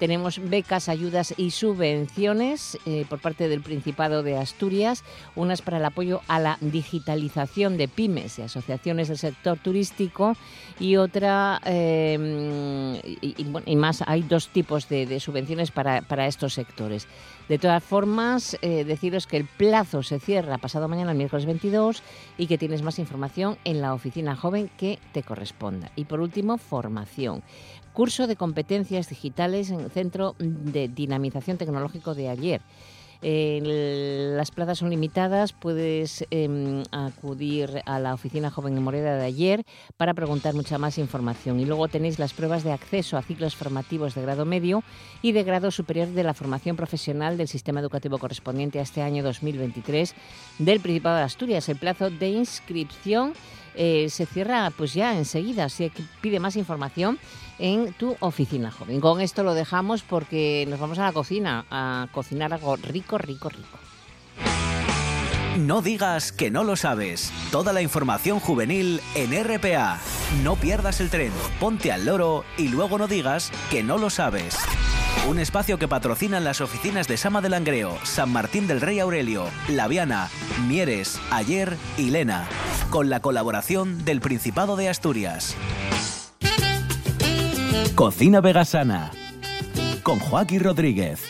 [0.04, 5.02] Tenemos becas, ayudas y subvenciones eh, por parte del Principado de Asturias,
[5.34, 10.36] unas para el apoyo a la digitalización de pymes y asociaciones del sector turístico
[10.78, 17.08] y otra, eh, y, más, hay dos tipos de, subvenciones para, para estos sectores.
[17.48, 22.02] De todas formas, eh, deciros que el plazo se cierra pasado mañana, el miércoles 22,
[22.36, 25.90] y que tienes más información en la oficina joven que te corresponda.
[25.96, 27.42] Y por último, formación.
[27.94, 32.60] Curso de competencias digitales en el Centro de Dinamización Tecnológico de ayer
[33.24, 39.64] las plazas son limitadas, puedes em, acudir a la oficina Joven de Moreda de ayer
[39.96, 41.58] para preguntar mucha más información.
[41.58, 44.82] Y luego tenéis las pruebas de acceso a ciclos formativos de grado medio
[45.22, 49.22] y de grado superior de la formación profesional del sistema educativo correspondiente a este año
[49.22, 50.14] 2023
[50.58, 51.68] del Principado de Asturias.
[51.70, 53.32] El plazo de inscripción
[53.74, 55.68] eh, se cierra pues ya enseguida.
[55.68, 57.18] Si pide más información,
[57.58, 59.00] en tu oficina joven.
[59.00, 63.48] Con esto lo dejamos porque nos vamos a la cocina a cocinar algo rico rico,
[63.48, 63.78] rico.
[65.58, 67.32] No digas que no lo sabes.
[67.52, 70.00] Toda la información juvenil en RPA.
[70.42, 74.58] No pierdas el tren, ponte al loro y luego no digas que no lo sabes.
[75.28, 79.46] Un espacio que patrocinan las oficinas de Sama del Langreo, San Martín del Rey Aurelio,
[79.68, 80.28] Laviana,
[80.68, 82.46] Mieres, Ayer y Lena,
[82.90, 85.56] con la colaboración del Principado de Asturias.
[87.94, 89.12] Cocina Vegasana,
[90.02, 91.22] con Joaquín Rodríguez.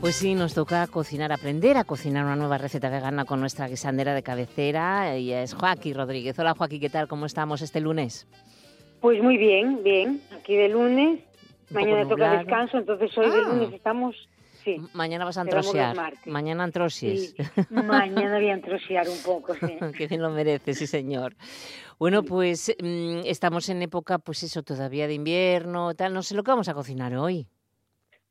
[0.00, 4.12] Pues sí, nos toca cocinar, aprender a cocinar una nueva receta vegana con nuestra guisandera
[4.12, 5.14] de cabecera.
[5.14, 6.38] Ella es Joaquín Rodríguez.
[6.38, 7.08] Hola Joaquín, ¿qué tal?
[7.08, 8.26] ¿Cómo estamos este lunes?
[9.04, 10.22] Pues muy bien, bien.
[10.34, 11.20] Aquí de lunes.
[11.68, 13.48] Mañana toca descanso, entonces hoy de ah.
[13.50, 14.16] lunes estamos...
[14.64, 14.78] Sí.
[14.94, 15.94] Mañana vas a antrosear.
[16.24, 17.34] Mañana antrosies.
[17.68, 19.76] Mañana voy a antrosear un poco, sí.
[19.98, 21.36] que bien lo merece, sí señor.
[21.98, 26.14] Bueno, pues mm, estamos en época, pues eso, todavía de invierno, tal.
[26.14, 27.46] No sé lo que vamos a cocinar hoy.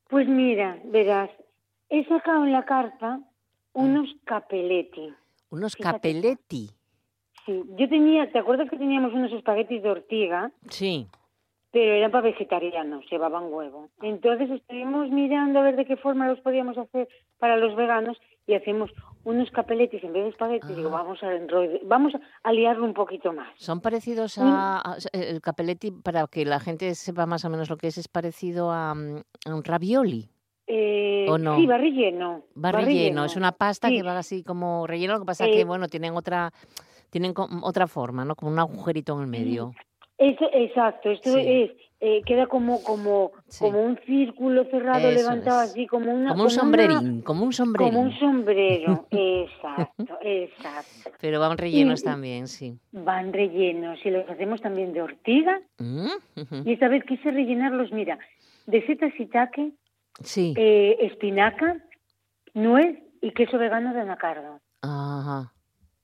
[0.09, 1.29] Pues mira, verás,
[1.88, 3.19] He sacado en la carta
[3.73, 5.13] unos capeletti.
[5.51, 6.71] ¿Unos capeletti?
[7.45, 10.51] Sí, yo tenía, ¿te acuerdas que teníamos unos espaguetis de ortiga?
[10.69, 11.08] Sí.
[11.71, 13.89] Pero eran para vegetarianos, llevaban huevo.
[14.01, 17.08] Entonces estuvimos mirando a ver de qué forma los podíamos hacer
[17.39, 18.91] para los veganos y hacemos
[19.23, 20.75] unos capeletis en vez de espaguetis.
[20.75, 21.01] Digo, ah.
[21.01, 21.29] vamos a,
[21.84, 23.49] vamos a liarlo un poquito más.
[23.56, 27.88] ¿Son parecidos a, el capeletti, para que la gente sepa más o menos lo que
[27.88, 30.29] es, es parecido a un ravioli?
[30.67, 31.03] Eh,
[31.58, 32.43] Sí, va relleno.
[32.63, 33.25] Va, relleno.
[33.25, 35.88] es una pasta que va así como relleno, lo que pasa es que, eh, bueno,
[35.88, 36.51] tienen otra,
[37.13, 38.36] tienen otra forma, ¿no?
[38.36, 39.71] Como un agujerito en el medio.
[40.17, 41.71] exacto, esto es,
[42.02, 47.21] eh, queda como como como un círculo cerrado levantado así como una como un sombrerín
[47.21, 54.06] como un sombrero como un sombrero exacto exacto pero van rellenos también sí van rellenos
[54.06, 58.19] y los hacemos también de ortiga mm, y esta vez quise rellenarlos mira
[58.65, 59.71] de setas taque
[60.21, 60.54] Sí.
[60.58, 61.78] Eh, espinaca,
[62.54, 64.60] nuez y queso vegano de anacardo.
[64.82, 65.54] Ajá,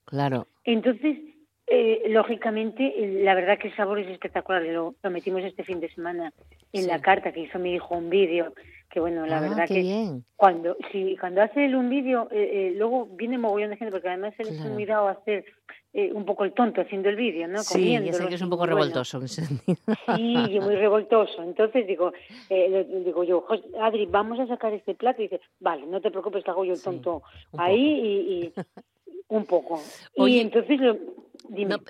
[0.05, 0.47] claro.
[0.73, 1.17] Entonces,
[1.65, 4.61] eh, lógicamente, la verdad que el sabor es espectacular.
[4.63, 6.31] Lo, lo metimos este fin de semana
[6.73, 8.53] en la carta que hizo mi hijo un vídeo.
[8.89, 13.07] Que bueno, la ah, verdad que cuando si cuando hace él un vídeo, eh, luego
[13.11, 14.63] viene mogollón de gente, porque además él claro.
[14.63, 15.45] es muy dado a hacer
[15.93, 17.59] eh, un poco el tonto haciendo el vídeo, ¿no?
[17.59, 19.21] Sí, ya sé que es un poco revoltoso.
[19.27, 21.43] Sí, muy revoltoso.
[21.43, 22.13] Entonces digo,
[22.49, 23.45] eh, digo yo,
[23.79, 25.21] Adri, vamos a sacar este plato.
[25.21, 27.21] Y dice, vale, no te preocupes, que hago yo el tonto
[27.57, 28.53] ahí y, y,
[29.29, 29.81] un poco.
[30.15, 30.97] y entonces lo,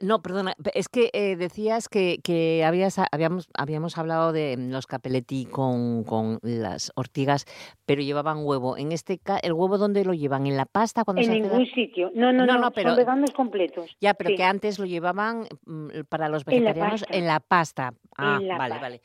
[0.01, 5.45] no, perdona, es que eh, decías que, que habías, habíamos, habíamos hablado de los capeletti
[5.45, 7.45] con, con las ortigas,
[7.85, 8.77] pero llevaban huevo.
[8.77, 10.47] En este ¿el huevo dónde lo llevan?
[10.47, 11.03] ¿En la pasta?
[11.03, 12.11] Cuando en ningún sitio.
[12.13, 13.95] No, no, no, pero, son veganos completos.
[13.99, 17.93] Ya, pero que antes lo llevaban mm, para los vegetarianos en la pasta.
[18.17, 19.01] Ah, vale, vale.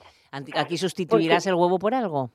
[0.54, 2.30] ¿Aquí sustituirás el huevo por algo?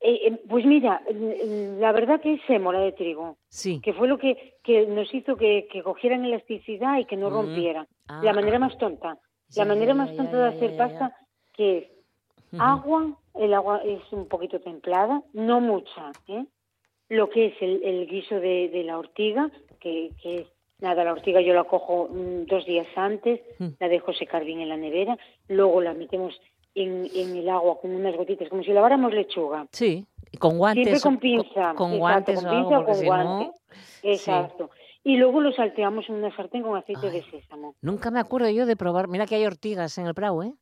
[0.00, 3.80] Eh, eh, pues mira, la verdad que es sémola de trigo, sí.
[3.80, 7.32] que fue lo que, que nos hizo que, que cogieran elasticidad y que no mm.
[7.32, 7.86] rompiera.
[8.22, 9.18] la manera más tonta,
[9.56, 11.16] la manera más tonta de hacer pasta,
[11.54, 11.88] que es
[12.58, 16.44] agua, el agua es un poquito templada, no mucha, ¿eh?
[17.08, 20.46] lo que es el, guiso de, de, la ortiga, que, que es
[20.78, 23.40] Nada, la ortiga yo la cojo mm, dos días antes,
[23.80, 25.16] la dejo secar bien en la nevera,
[25.48, 26.38] luego la metemos
[26.76, 29.66] en, en el agua con unas gotitas, como si laváramos lechuga.
[29.72, 30.06] Sí,
[30.38, 30.84] con guantes.
[30.84, 31.74] Siempre con pinza.
[31.74, 33.50] Con, guantes con pinza o, con guantes.
[34.02, 34.70] Exacto.
[35.02, 37.74] Y luego lo salteamos en una sartén con aceite de sésamo.
[37.80, 39.08] Nunca me acuerdo yo de probar.
[39.08, 40.52] Mira que hay ortigas en el Prado, ¿eh?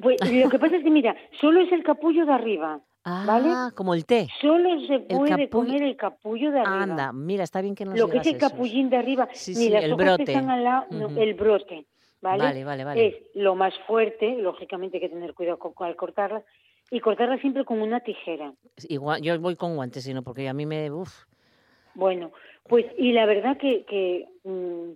[0.00, 2.80] Pues lo que pasa es que, mira, solo es el capullo de arriba.
[3.04, 4.28] Ah, como el té.
[4.40, 6.82] Solo se puede comer el capullo de arriba.
[6.82, 9.70] Anda, mira, está bien que nos Lo que es el capullín de arriba, sí, ni
[9.70, 10.24] las el brote.
[10.24, 11.86] que están al lado, el brote.
[12.20, 12.64] ¿Vale?
[12.64, 16.44] Vale, vale, Es lo más fuerte, lógicamente hay que tener cuidado con, al cortarlas,
[16.90, 18.52] y cortarla siempre con una tijera.
[18.88, 20.90] Igual, yo voy con guantes, sino porque a mí me...
[20.90, 21.24] Uf.
[21.94, 22.32] Bueno,
[22.64, 23.84] pues y la verdad que...
[23.84, 24.92] que mm,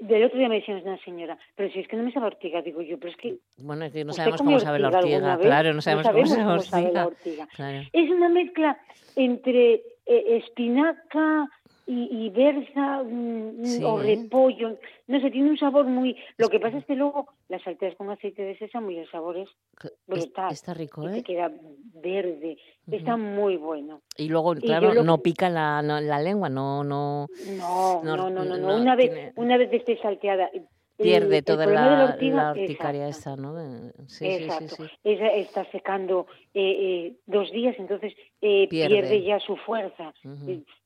[0.00, 2.62] del otro día me decía una señora, pero si es que no me sabe ortiga,
[2.62, 3.38] digo yo, pero es que...
[3.56, 7.06] Bueno, es que no sabemos cómo sabe la ortiga, claro, no sabemos, cómo, sabe la
[7.08, 7.48] ortiga.
[7.92, 8.78] Es una mezcla
[9.16, 11.48] entre eh, espinaca,
[11.88, 16.14] y, y berza mm, o repollo, no sé, tiene un sabor muy...
[16.36, 19.38] Lo que pasa es que luego las salteas con aceite de sésamo y el sabor
[19.38, 19.48] es
[20.06, 20.52] brutal.
[20.52, 21.22] Está rico, ¿eh?
[21.22, 21.50] queda
[21.94, 22.58] verde,
[22.90, 24.02] está muy bueno.
[24.18, 26.84] Y luego, claro, no pica la, la, lengua, no...
[26.84, 27.26] No,
[28.04, 30.50] no, no, no, no, Una, vez, una vez esté salteada,
[30.98, 33.54] pierde toda la, la, horticaria esta, ¿no?
[34.06, 34.76] Sí, exacto.
[34.76, 39.22] Sí, sí, Ella está secando eh, eh, dos días, entonces eh, pierde.
[39.22, 40.12] ya su fuerza.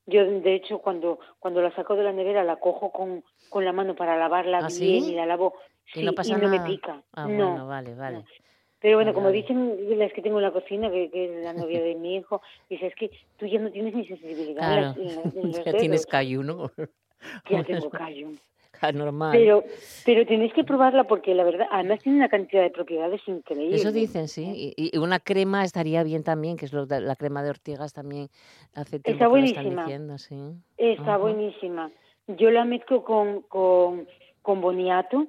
[0.06, 3.72] Yo, de hecho, cuando, cuando la saco de la nevera, la cojo con, con la
[3.72, 5.54] mano para lavarla ¿Ah, bien y la lavo
[5.94, 7.02] y no, pasa no me pica.
[7.12, 8.24] Ah, no, bueno, vale, vale.
[8.80, 11.94] Pero bueno, como dicen las que tengo en la cocina, que, es la novia de
[11.94, 14.94] mi hijo, dice, es que tú ya no tienes ni sensibilidad.
[15.64, 16.70] ya tienes callo, ¿no?
[17.48, 18.28] Ya tengo callo.
[18.94, 19.30] Normal.
[19.32, 19.64] Pero,
[20.04, 23.80] pero tenéis que probarla porque la verdad, además tiene una cantidad de propiedades increíbles.
[23.80, 24.74] Eso dicen, sí.
[24.76, 28.28] Y, una crema estaría bien también, que es lo, la crema de ortigas también
[28.74, 29.62] hace tiempo Está buenísima.
[29.62, 30.36] están diciendo, sí.
[30.76, 31.90] Está buenísima.
[32.26, 34.06] Yo la mezclo con, con,
[34.42, 35.26] con boniato.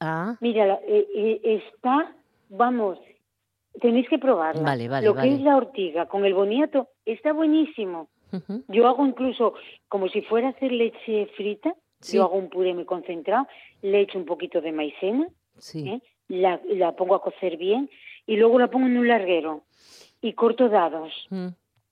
[0.00, 0.36] Ah.
[0.40, 2.14] Mira, eh, eh, está,
[2.48, 2.98] vamos,
[3.80, 4.62] tenéis que probarla.
[4.62, 8.08] Vale, vale, Lo que es la ortiga con el boniato está buenísimo.
[8.68, 9.54] Yo hago incluso
[9.88, 11.74] como si fuera a hacer leche frita.
[12.12, 13.46] Yo hago un puré muy concentrado,
[13.82, 15.28] le echo un poquito de maicena,
[15.74, 16.00] ¿eh?
[16.28, 17.90] la, la, pongo a cocer bien
[18.26, 19.64] y luego la pongo en un larguero
[20.20, 21.12] y corto dados.
[21.30, 21.48] Mm.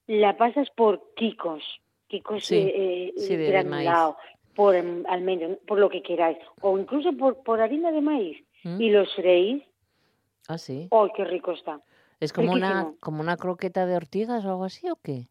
[0.07, 1.63] La pasas por quicos,
[2.07, 4.15] quicos eh, eh
[4.55, 8.81] por almendras, por lo que queráis, o incluso por, por harina de maíz mm.
[8.81, 9.63] y los freís.
[10.49, 10.87] Ah, sí.
[10.91, 11.83] ¡Oh, qué rico está!
[12.21, 15.29] ¿Es como una, como una croqueta de ortigas o algo así o qué?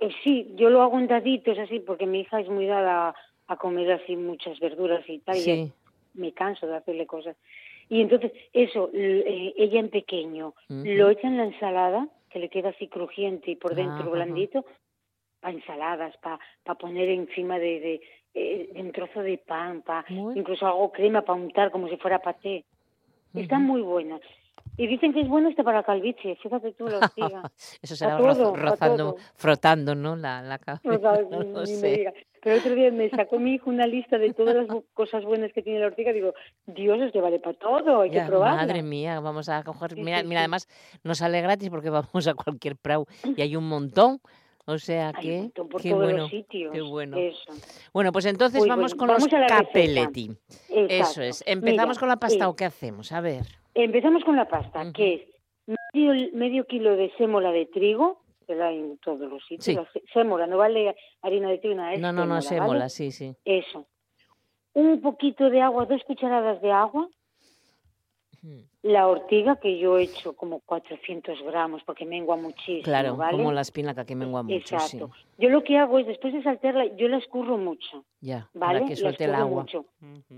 [0.00, 3.14] Eh, sí, yo lo hago en daditos así porque mi hija es muy dada
[3.46, 5.72] a comer así muchas verduras y tal, y
[6.14, 7.36] me canso de hacerle cosas.
[7.88, 12.70] Y entonces, eso, eh, ella en pequeño, lo echa en la ensalada, que le queda
[12.70, 14.64] así crujiente y por dentro blandito,
[15.40, 18.00] para ensaladas, para pa poner encima de, de,
[18.34, 22.64] eh, un trozo de pan, pa, incluso hago crema para untar como si fuera paté.
[23.34, 24.20] Está muy buena.
[24.76, 26.98] Y dicen que es bueno este para calviche, fíjate tú, lo
[27.82, 30.16] Eso será rozando, frotando, ¿no?
[30.16, 31.20] La, la cabeza.
[31.30, 32.12] no sé.
[32.42, 35.62] Pero otro día me sacó mi hijo una lista de todas las cosas buenas que
[35.62, 36.12] tiene la ortiga.
[36.12, 36.34] Digo,
[36.66, 38.62] Dios, os vale para todo, hay que probarla.
[38.62, 39.96] Madre mía, vamos a coger.
[39.96, 40.68] mira, mira, además
[41.04, 44.20] nos sale gratis porque vamos a cualquier prau y hay un montón.
[44.64, 45.50] O sea que,
[45.80, 47.16] qué bueno, qué bueno.
[47.92, 50.30] Bueno, pues entonces vamos con los capelletti.
[50.68, 51.42] Eso es.
[51.46, 53.44] Empezamos con la pasta o qué hacemos, a ver.
[53.74, 58.70] Empezamos con la pasta, que es medio, medio kilo de sémola de trigo, que da
[58.70, 59.86] en todos los sitios.
[60.12, 61.96] Sémola, no vale harina de trigo, nada.
[61.96, 63.34] No, no, no, sémola, sí, sí.
[63.44, 63.86] Eso.
[64.74, 67.08] Un poquito de agua, dos cucharadas de agua.
[68.82, 72.82] La ortiga, que yo he hecho como 400 gramos, porque mengua muchísimo.
[72.82, 74.56] Claro, como la espinaca que mengua mucho.
[74.56, 75.10] Exacto.
[75.38, 78.04] Yo lo que hago es, después de saltearla, yo la escurro mucho.
[78.20, 78.80] Ya, ¿vale?
[78.80, 79.62] para que suelte el agua.
[79.62, 79.84] Mucho,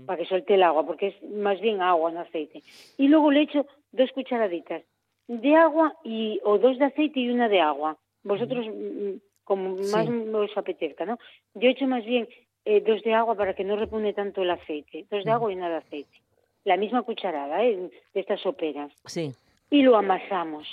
[0.05, 2.61] Para que suelte el agua, porque es más bien agua, no aceite.
[2.97, 4.83] Y luego le echo dos cucharaditas
[5.27, 7.97] de agua y o dos de aceite y una de agua.
[8.23, 11.19] Vosotros, mm, mm, como más os apetezca, ¿no?
[11.53, 12.27] Yo he hecho más bien
[12.65, 15.05] eh, dos de agua para que no repone tanto el aceite.
[15.11, 16.19] Dos de agua y una de aceite
[16.65, 17.89] la misma cucharada ¿eh?
[18.13, 18.91] de estas soperas.
[19.05, 19.31] Sí.
[19.69, 20.67] Y lo amasamos.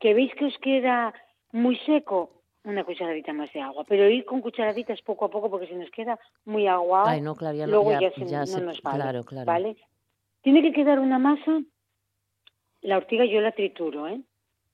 [0.00, 1.12] ¿Que veis que os queda
[1.52, 2.30] muy seco?
[2.64, 3.84] Una cucharadita más de agua.
[3.86, 7.34] Pero ir con cucharaditas poco a poco porque si nos queda muy aguado, Ay, no,
[7.34, 9.02] claro, luego ya, ya, no nos vale.
[9.02, 9.46] Claro, claro.
[9.46, 9.76] ¿vale?
[10.42, 11.60] Tiene que quedar una masa.
[12.82, 14.20] La ortiga yo la trituro, ¿eh?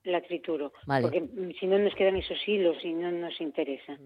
[0.05, 0.73] La trituro.
[0.87, 3.97] Porque mm, si no nos quedan esos hilos y no nos interesa.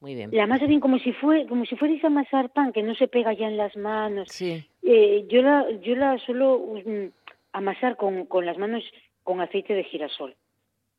[0.00, 0.30] Muy bien.
[0.32, 3.08] La masa bien como si fue, como si fuerais a amasar pan, que no se
[3.08, 4.28] pega ya en las manos.
[4.30, 4.64] Sí.
[4.82, 7.10] Eh, yo la, yo la suelo um,
[7.52, 8.82] amasar con, con las manos
[9.22, 10.34] con aceite de girasol,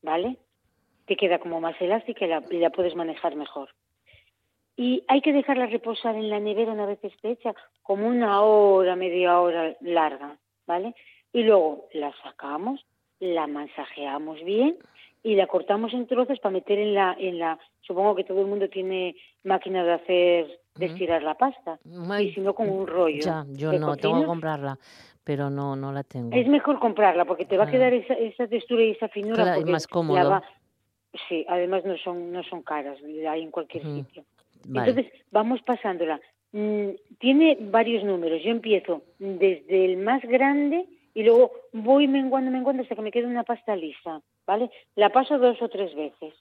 [0.02, 0.38] ¿vale?
[1.06, 3.70] Te queda como más elástica y la, la puedes manejar mejor.
[4.78, 8.96] Y hay que dejarla reposar en la nevera una vez esté hecha, como una hora,
[8.96, 10.96] media hora larga, ¿vale?
[11.34, 12.86] Y luego la sacamos,
[13.20, 14.78] la masajeamos bien
[15.24, 18.48] y la cortamos en trozos para meter en la, en la, supongo que todo el
[18.48, 21.80] mundo tiene máquina de hacer, de estirar la pasta,
[22.20, 23.22] y si no con un rollo.
[23.24, 24.80] Ya, yo no, tengo que comprarla,
[25.24, 26.36] pero no, no la tengo.
[26.36, 29.44] Es mejor comprarla porque te va a quedar esa, esa textura y esa finura.
[29.44, 30.42] Claro, más cómodo.
[31.30, 32.98] sí, además no son, no son caras,
[33.30, 34.26] hay en cualquier sitio.
[34.66, 36.20] Entonces, vamos pasándola.
[36.52, 36.90] Mm,
[37.20, 38.42] tiene varios números.
[38.44, 43.28] Yo empiezo desde el más grande y luego voy menguando, menguando hasta que me quede
[43.28, 44.72] una pasta lisa, ¿vale?
[44.96, 46.34] La paso dos o tres veces.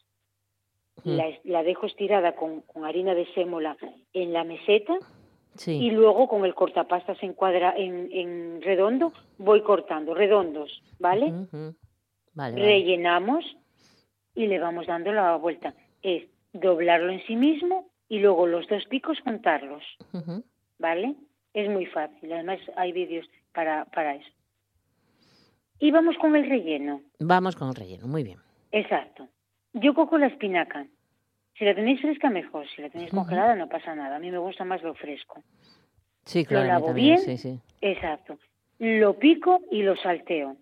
[1.04, 1.18] Mm.
[1.44, 3.76] La, dejo estirada con, harina de sémola
[4.12, 4.94] en la meseta
[5.66, 11.33] y luego con el cortapastas en, cuadra, en, en redondo voy cortando, redondos, ¿vale?
[12.35, 13.44] Rellenamos
[14.35, 15.74] y le vamos dando la vuelta.
[16.02, 19.83] Es doblarlo en sí mismo y luego los dos picos juntarlos,
[20.78, 21.14] ¿vale?
[21.52, 24.31] Es muy fácil, además hay vídeos para, para eso.
[25.81, 27.00] Y vamos con el relleno.
[27.18, 28.38] Vamos con el relleno, muy bien.
[28.70, 29.26] Exacto.
[29.72, 30.87] Yo cojo la espinaca.
[31.58, 32.66] Si la tenéis fresca, mejor.
[32.68, 34.16] Si la tenéis congelada, no pasa nada.
[34.16, 35.42] A mí me gusta más lo fresco.
[36.24, 36.66] Sí, claro.
[36.66, 37.18] Lo lavo bien.
[37.18, 37.58] Sí, sí.
[37.81, 38.38] Exacto.
[38.78, 40.56] Lo pico y lo salteo.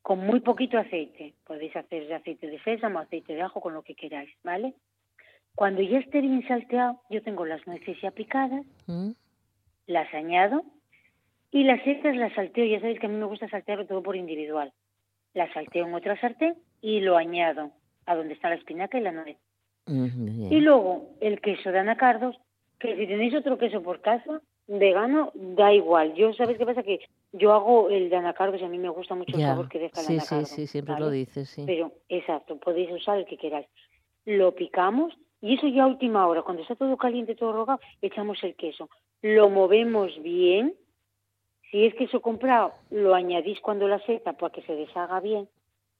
[0.00, 1.34] Con muy poquito aceite.
[1.44, 4.74] Podéis hacer de aceite de sésamo, aceite de ajo, con lo que queráis, ¿vale?
[5.56, 9.10] Cuando ya esté bien salteado, yo tengo las nueces ya picadas, mm.
[9.88, 10.64] las añado
[11.52, 14.16] Y las setas las salteo, ya sabéis que a mí me gusta saltearlo todo por
[14.16, 14.72] individual.
[15.34, 17.70] Las salteo en otra sartén y lo añado
[18.06, 19.36] a donde está la espinaca y la nuez.
[19.86, 22.36] y luego el queso de anacardos,
[22.78, 26.14] que si tenéis otro queso por casa, vegano, da igual.
[26.14, 26.82] Yo, ¿sabes qué pasa?
[26.82, 27.00] Que
[27.32, 30.00] yo hago el de anacardos y a mí me gusta mucho el sabor que deja
[30.00, 30.46] el sí, anacardo.
[30.46, 31.64] Sí, sí, siempre lo dices, sí.
[31.66, 33.66] Pero, exacto, podéis usar el que queráis.
[34.24, 38.42] Lo picamos y eso ya a última hora, cuando está todo caliente, todo rogado, echamos
[38.44, 38.88] el queso.
[39.22, 40.74] Lo movemos bien.
[41.70, 45.48] Si es queso comprado, lo añadís cuando la seta para que se deshaga bien.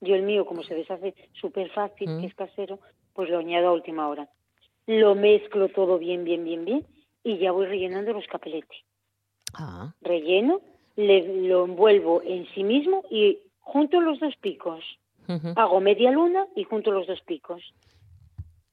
[0.01, 2.81] Yo el mío, como se deshace súper fácil, que es casero,
[3.13, 4.29] pues lo añado a última hora.
[4.87, 6.87] Lo mezclo todo bien, bien, bien, bien
[7.23, 8.79] y ya voy rellenando los capeletes.
[9.55, 9.93] Ah.
[10.01, 10.61] Relleno,
[10.97, 14.85] le, lo envuelvo en sí mismo y junto los dos picos.
[15.55, 17.63] Hago media luna y junto los dos picos.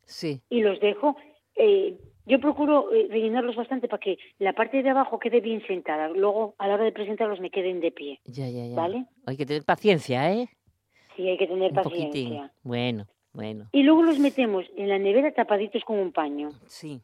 [0.06, 0.42] Sí.
[0.50, 1.16] Y los dejo.
[1.56, 1.96] Eh,
[2.28, 6.10] yo procuro eh, rellenarlos bastante para que la parte de abajo quede bien sentada.
[6.10, 8.20] Luego, a la hora de presentarlos, me queden de pie.
[8.26, 8.76] Ya, ya, ya.
[8.76, 9.06] ¿Vale?
[9.26, 10.50] Hay que tener paciencia, ¿eh?
[11.16, 12.52] Sí, hay que tener paciencia.
[12.64, 13.70] Bueno, bueno.
[13.72, 16.50] Y luego los metemos en la nevera tapaditos con un paño.
[16.68, 17.02] Sí.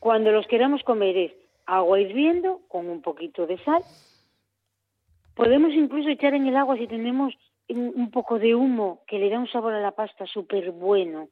[0.00, 1.32] Cuando los queramos comer es
[1.64, 3.82] agua hirviendo con un poquito de sal.
[5.34, 7.34] Podemos incluso echar en el agua si tenemos
[7.68, 11.28] un poco de humo que le da un sabor a la pasta súper bueno.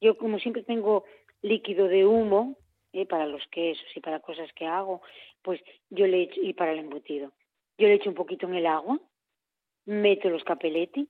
[0.00, 1.04] Yo como siempre tengo
[1.46, 2.56] líquido de humo
[2.92, 5.00] eh, para los quesos y para cosas que hago,
[5.42, 7.32] pues yo le echo, y para el embutido,
[7.78, 8.98] yo le echo un poquito en el agua,
[9.84, 11.08] meto los capeletti,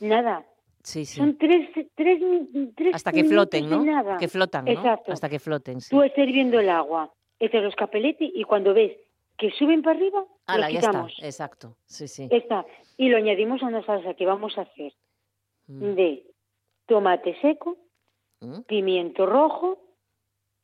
[0.00, 0.44] nada,
[0.82, 1.16] Sí, sí.
[1.18, 2.22] Son tres, tres,
[2.76, 3.84] tres Hasta que floten, ¿no?
[4.18, 4.70] Que flotan, ¿no?
[4.70, 5.10] Exacto.
[5.10, 5.90] Hasta que floten, sí.
[5.90, 8.96] Tú estás hirviendo el agua, echas los capeletti y cuando ves
[9.36, 11.10] que suben para arriba, Ala, los quitamos.
[11.10, 11.26] Ya está.
[11.26, 12.28] Exacto, sí, sí.
[12.30, 12.64] Está.
[12.96, 14.92] Y lo añadimos a una salsa que vamos a hacer
[15.66, 15.94] Mm.
[15.96, 16.22] de
[16.86, 17.76] tomate seco,
[18.40, 18.60] Mm.
[18.62, 19.78] pimiento rojo,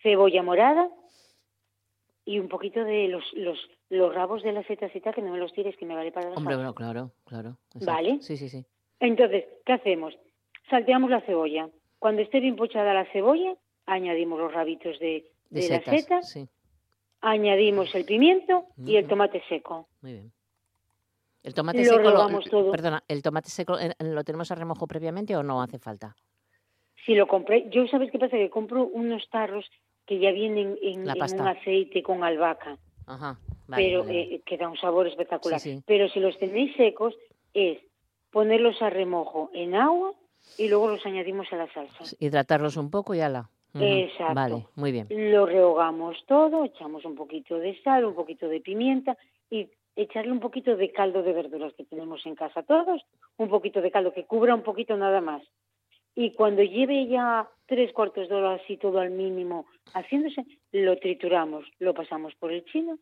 [0.02, 0.90] cebolla morada
[2.24, 3.58] y un poquito de los, los,
[3.88, 6.36] los rabos de la setacita que no me los tires, que me vale para la
[6.36, 7.56] Hombre, bueno, claro, claro.
[7.74, 7.86] exacto.
[7.86, 8.18] ¿Vale?
[8.20, 8.64] Sí, sí, sí.
[9.00, 10.14] Entonces, ¿qué hacemos?
[10.70, 11.68] Salteamos la cebolla.
[11.98, 13.54] Cuando esté bien pochada la cebolla,
[13.86, 16.48] añadimos los rabitos de, De, setas, setas, sí.
[17.20, 19.88] añadimos el pimiento y el tomate seco.
[20.02, 20.32] Muy bien.
[21.42, 22.70] El tomate Lo seco, lo, rehogamos todo.
[22.70, 26.14] perdona, ¿el tomate seco eh, lo tenemos a remojo previamente o no hace falta?
[27.04, 29.68] Si lo compré, yo sabes qué pasa, que compro unos tarros
[30.06, 34.68] que ya vienen en, un aceite con albahaca, Ajá, vale, pero vale, eh, que da
[34.68, 35.60] un sabor espectacular.
[35.60, 35.82] Sí, sí.
[35.86, 37.14] Pero si los tenéis secos,
[37.54, 37.78] es
[38.30, 40.12] ponerlos a remojo en agua
[40.58, 42.04] y luego los añadimos a la salsa.
[42.18, 43.50] Hidratarlos un poco y ala.
[43.74, 44.34] Ujú, Exacto.
[44.34, 45.06] Vale, muy bien.
[45.10, 49.16] Lo rehogamos todo, echamos un poquito de sal, un poquito de pimienta
[49.50, 53.02] y echarle un poquito de caldo de verduras que tenemos en casa todos,
[53.36, 55.42] un poquito de caldo que cubra un poquito nada más.
[56.14, 61.64] Y cuando lleve ya tres cuartos de hora así todo al mínimo haciéndose, lo trituramos,
[61.78, 62.98] lo pasamos por el chino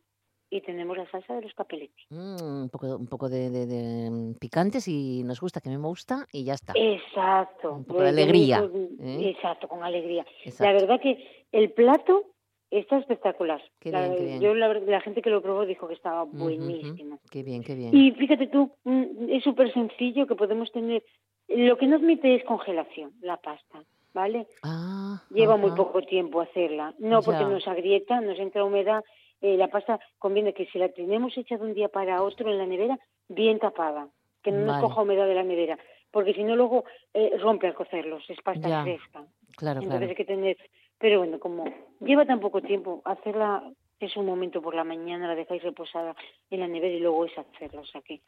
[0.49, 2.03] y tenemos la salsa de los capeletti.
[2.09, 5.71] Mm, un poco, un poco de, de- de, mm, picante si nos gusta, que a
[5.71, 6.73] mí me gusta y ya está.
[6.75, 7.73] Exacto.
[7.73, 9.33] Un poco de alegría, ¿eh?
[9.35, 10.25] Exacto, con alegría.
[10.43, 10.63] Exacto.
[10.65, 12.25] La verdad que el plato
[12.71, 13.61] está espectacular.
[13.79, 14.41] Qué La- bien, qué bien.
[14.41, 17.19] Yo la, gente que lo probó dijo que estaba buenísimo.
[17.29, 17.95] Qué bien, qué bien.
[17.95, 21.03] Y fíjate tú, mm, es súper sencillo que podemos tener.
[21.47, 24.47] Lo que no admite es congelación, la pasta, ¿vale?
[24.63, 26.93] Ah, Lleva muy poco tiempo hacerla.
[26.99, 27.49] No porque Ya.
[27.49, 29.03] nos agrieta, nos entra humedad.
[29.41, 32.57] Eh, la pasta conviene que si la tenemos hecha de un día para otro en
[32.57, 32.97] la nevera,
[33.27, 34.07] bien tapada,
[34.43, 35.77] que no nos coja humedad de la nevera,
[36.11, 38.83] porque si no luego eh, rompe al cocerlos, es pasta Ya.
[38.83, 39.25] fresca.
[39.57, 40.09] Claro, Entonces claro.
[40.09, 40.57] hay que tener,
[41.01, 41.65] pero bueno, como
[41.99, 43.63] lleva tan poco tiempo, hacerla
[43.99, 46.15] es un momento por la mañana, la dejáis reposada
[46.49, 48.21] en la nevera y luego es hacerla, o sea que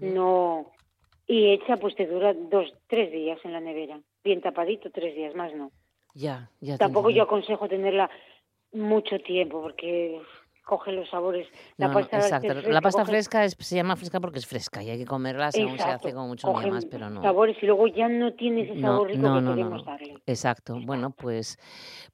[0.00, 0.72] no
[1.26, 5.34] y hecha pues te dura dos, tres días en la nevera, bien tapadito, tres días
[5.34, 5.72] más no.
[6.14, 6.78] Ya, ya.
[6.78, 8.08] Tampoco yo aconsejo tenerla
[8.72, 10.20] mucho tiempo porque
[10.66, 11.46] coge los sabores.
[11.76, 12.54] La No, pasta exacto.
[12.68, 15.52] La pasta coge fresca es- se llama fresca porque es fresca y hay que comerla
[15.52, 17.22] según se Exacto, hace con mucho más, pero no.
[17.22, 20.14] sabores y luego ya no tiene ese sabor rico no, que queremos darle.
[20.26, 20.76] Exacto.
[20.84, 21.56] Bueno, pues,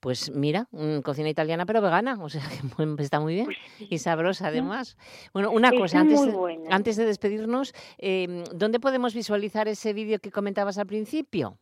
[0.00, 2.42] pues mira, mm, cocina italiana pero vegana, o sea
[2.98, 3.48] que está muy bien
[3.80, 4.98] y sabrosa además.
[5.32, 10.18] Bueno, una Está cosa, antes de, antes de despedirnos, eh, ¿dónde podemos visualizar ese vídeo
[10.18, 11.56] que comentabas al principio?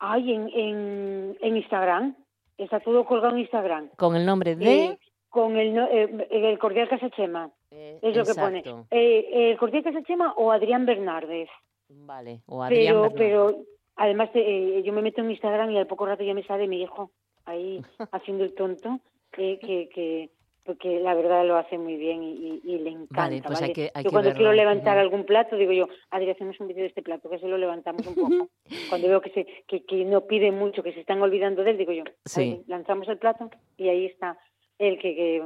[0.00, 2.16] Ay, en, en, en Instagram,
[2.56, 3.90] está todo colgado en Instagram.
[3.96, 4.84] Con el nombre de...
[4.86, 4.98] Eh,
[5.28, 8.62] con el, eh, el cordial Casa Chema, Eh, es lo que pone.
[8.90, 11.48] Eh, el cordial Casa Chema o Adrián Bernárdez.
[11.90, 13.56] Vale, o Adrián Pero, pero
[13.96, 16.82] además eh, yo me meto en Instagram y al poco rato ya me sale mi
[16.82, 17.10] hijo
[17.44, 17.80] ahí
[18.12, 19.00] haciendo el tonto,
[19.36, 20.30] eh, que, que
[20.64, 23.22] porque la verdad lo hace muy bien y, y- y le encanta.
[23.22, 26.28] Vale, pues hay que- hay yo que cuando quiero levantar algún plato digo yo, Adri,
[26.30, 28.48] hacemos un vídeo de este plato, que se lo levantamos un poco.
[28.90, 31.78] cuando veo que, se, que, que no pide mucho, que se están olvidando de él,
[31.78, 32.62] digo yo, Sí.
[32.66, 33.48] Lanzamos el plato
[33.78, 34.36] y ahí está
[34.78, 35.42] el que, que,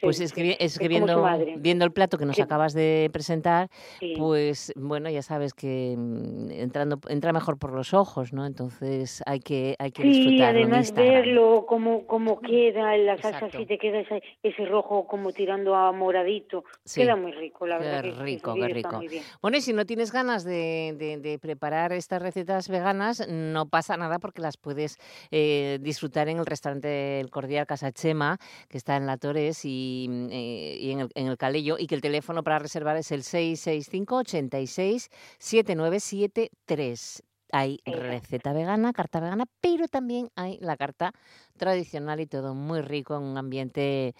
[0.00, 1.24] pues es que, es que viendo,
[1.58, 3.68] viendo el plato que nos acabas de presentar,
[4.16, 8.46] pues bueno, ya sabes que mm, entrando entra mejor por los ojos, ¿no?
[8.46, 13.66] Entonces hay que hay que sí, además verlo cómo, cómo queda en la salsa, si
[13.66, 14.00] te queda
[14.42, 16.64] ese, rojo como tirando a moradito,
[16.94, 18.02] queda muy rico, la verdad.
[18.02, 19.00] Qué rico, qué rico.
[19.40, 24.18] Bueno, y si no tienes ganas de, de, preparar estas recetas veganas, no pasa nada
[24.18, 24.98] porque las puedes
[25.30, 30.06] eh, disfrutar en el restaurante El Cordial Casa Chema, que está en La Torres y,
[30.08, 33.22] mm, eh, en, el, en, el, Calello, y que el teléfono para reservar es el
[33.22, 41.12] 665 86 7973 hay receta vegana, carta vegana, pero también hay la carta
[41.56, 44.14] tradicional y todo muy rico en un ambiente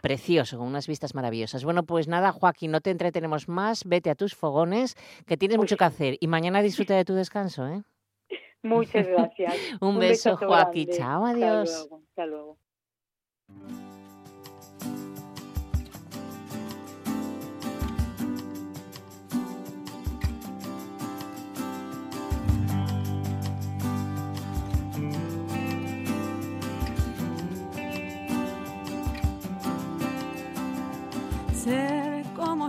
[0.00, 1.64] precioso, con unas vistas maravillosas.
[1.64, 4.94] Bueno, pues nada, Joaquín, no te entretenemos más, vete a tus fogones,
[5.26, 7.82] que tienes mucho que hacer y mañana disfruta de tu descanso, ¿eh?
[8.62, 9.54] Muchas gracias.
[9.80, 10.88] un, beso, Joaquín.
[10.90, 11.88] Chao, adiós.
[12.10, 12.58] Hasta luego.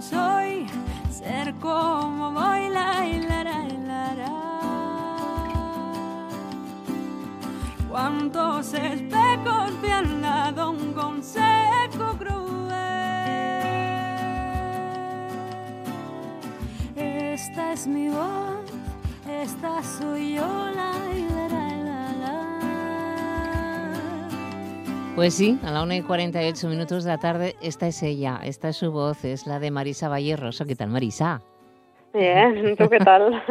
[0.01, 0.65] Soy,
[1.11, 4.49] ser como voy, la, la, la, la,
[7.89, 12.39] Cuántos espejos me han dado un consejo cruel.
[16.95, 18.65] Esta es mi voz,
[19.27, 20.89] esta soy yo, la,
[25.19, 28.69] Pues sí, a la 1 y 48 minutos de la tarde, esta es ella, esta
[28.69, 30.63] es su voz, es la de Marisa Valle Rosso.
[30.65, 31.41] ¿Qué tal, Marisa?
[32.13, 33.43] Bien, ¿tú qué tal?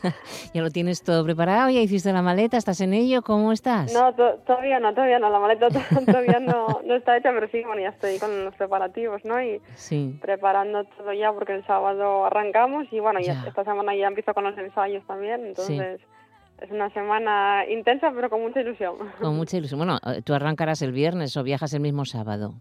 [0.54, 1.68] ¿Ya lo tienes todo preparado?
[1.68, 2.56] ¿Ya hiciste la maleta?
[2.56, 3.20] ¿Estás en ello?
[3.20, 3.92] ¿Cómo estás?
[3.92, 5.28] No, todavía no, todavía no.
[5.28, 5.68] La maleta
[6.06, 9.42] todavía no, no, está hecha, pero sí, bueno, ya estoy con los preparativos, ¿no?
[9.42, 10.18] Y sí.
[10.22, 13.44] preparando todo ya porque el sábado arrancamos y bueno, ya.
[13.46, 16.00] esta semana ya empiezo con los ensayos también, entonces...
[16.60, 18.96] Es una semana intensa, pero con mucha ilusión.
[19.20, 19.78] Con mucha ilusión.
[19.78, 22.54] Bueno, eh, ¿tú arrancarás el viernes o viajas el mismo sábado?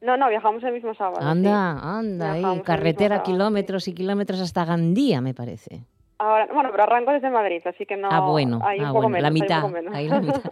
[0.00, 1.26] No, no, viajamos el mismo sábado.
[1.26, 5.82] Anda, anda, ahí, carretera, kilómetros y kilómetros hasta Gandía, me parece.
[6.20, 8.08] Ahora, bueno, pero arranco desde Madrid, así que no.
[8.10, 9.64] Ah, bueno, hay ah, un poco menos, la mitad.
[9.92, 10.42] Ahí la mitad.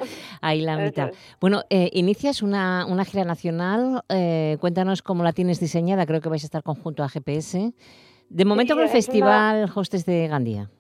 [0.41, 1.11] Ahí la mitad.
[1.41, 4.03] Bueno, eh, inicias una, una gira nacional.
[4.09, 6.07] Eh, cuéntanos cómo la tienes diseñada.
[6.07, 7.73] Creo que vais a estar conjunto a GPS.
[8.29, 10.71] De momento con el Festival Hostes de Gandía.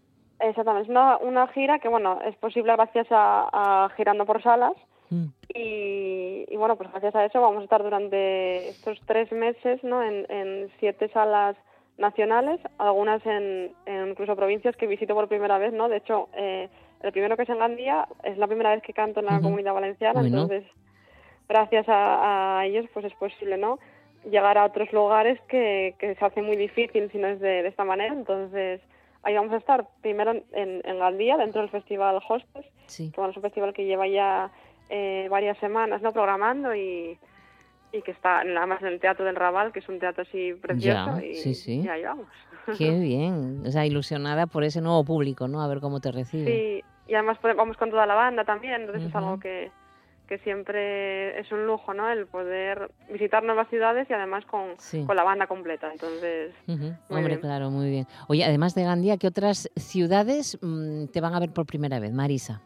[0.40, 4.74] Exactamente, es una, gira que, bueno, es posible gracias a, Girando por Salas.
[5.08, 5.26] Mm.
[5.54, 10.02] Y, bueno, pues gracias a eso vamos a estar durante estos tres meses ¿no?
[10.02, 11.56] en, siete salas
[11.96, 15.88] nacionales, algunas en, incluso provincias que visito por primera vez, ¿no?
[15.88, 16.68] De hecho, eh,
[17.02, 19.72] el primero que es en Gandía es la primera vez que canto en la comunidad
[19.72, 20.64] valenciana, entonces
[21.48, 23.78] gracias a, ellos pues es posible, ¿no?
[24.28, 27.68] Llegar a otros lugares que, que se hace muy difícil si no es de, de
[27.68, 28.80] esta manera, entonces
[29.26, 32.64] ahí vamos a estar primero en, en Galdía, dentro del Festival Hostes,
[32.96, 34.52] que es un festival que lleva ya
[34.88, 37.18] eh, varias semanas no programando y,
[37.90, 40.54] y que está nada más en el Teatro del Raval, que es un teatro así
[40.54, 41.20] precioso.
[41.20, 41.88] y, sí, sí.
[41.88, 42.28] ahí vamos.
[42.78, 45.60] Qué bien, o sea, ilusionada por ese nuevo público, ¿no?
[45.60, 46.44] A ver cómo te recibe.
[46.46, 49.72] Sí, y además pues, vamos con toda la banda también, entonces es algo que,
[50.26, 52.10] que siempre es un lujo, ¿no?
[52.10, 54.74] El poder visitar nuevas ciudades y además con,
[55.06, 55.90] con la banda completa.
[55.90, 56.54] Entonces,
[57.08, 58.06] hombre, claro, muy bien.
[58.28, 62.12] Oye, además de Gandía, ¿qué otras ciudades mm, te van a ver por primera vez,
[62.12, 62.60] Marisa?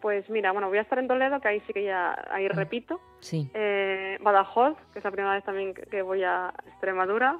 [0.00, 2.54] Pues mira, bueno, voy a estar en Toledo, que ahí sí que ya, ahí ah,
[2.54, 3.00] repito.
[3.20, 3.50] Sí.
[3.54, 7.38] Eh, Badajoz, que es la primera vez también que voy a Extremadura.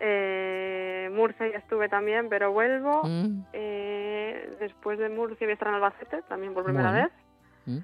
[0.00, 3.02] Eh, Murcia ya estuve también, pero vuelvo.
[3.04, 3.44] Mm.
[3.52, 7.12] Eh, después de Murcia voy a estar en Albacete, también por primera vez.
[7.66, 7.78] Mm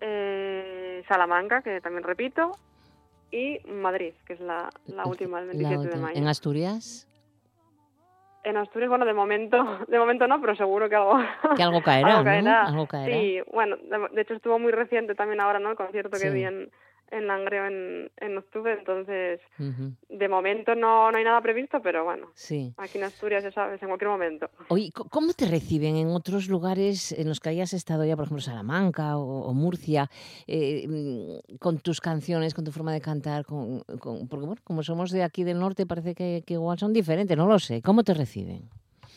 [0.00, 2.52] eh, Salamanca, que también repito,
[3.30, 4.70] y Madrid, que es la,
[5.04, 6.18] última, el 27 de mayo.
[6.18, 7.08] ¿En Asturias?
[8.44, 9.56] En Asturias, bueno, de momento,
[9.88, 11.18] de momento no, pero seguro que algo,
[11.56, 13.12] que algo caerá, algo caerá.
[13.12, 15.70] Sí, bueno, de, hecho estuvo muy reciente también ahora, ¿no?
[15.70, 16.70] El concierto que vi en,
[17.10, 22.28] en Langreo en, en octubre, entonces de momento no, no hay nada previsto, pero bueno,
[22.34, 22.74] sí.
[22.76, 24.50] aquí en Asturias ya sabes, en cualquier momento.
[24.68, 28.42] Oye, ¿cómo te reciben en otros lugares en los que hayas estado ya, por ejemplo,
[28.42, 30.08] Salamanca o, Murcia,
[30.46, 33.44] eh, mm, con tus canciones, con tu forma de cantar?
[33.44, 33.82] Con,
[34.28, 37.46] porque bueno, como somos de aquí del norte, parece que, que igual son diferentes, no
[37.46, 37.82] lo sé.
[37.82, 38.68] ¿Cómo te reciben?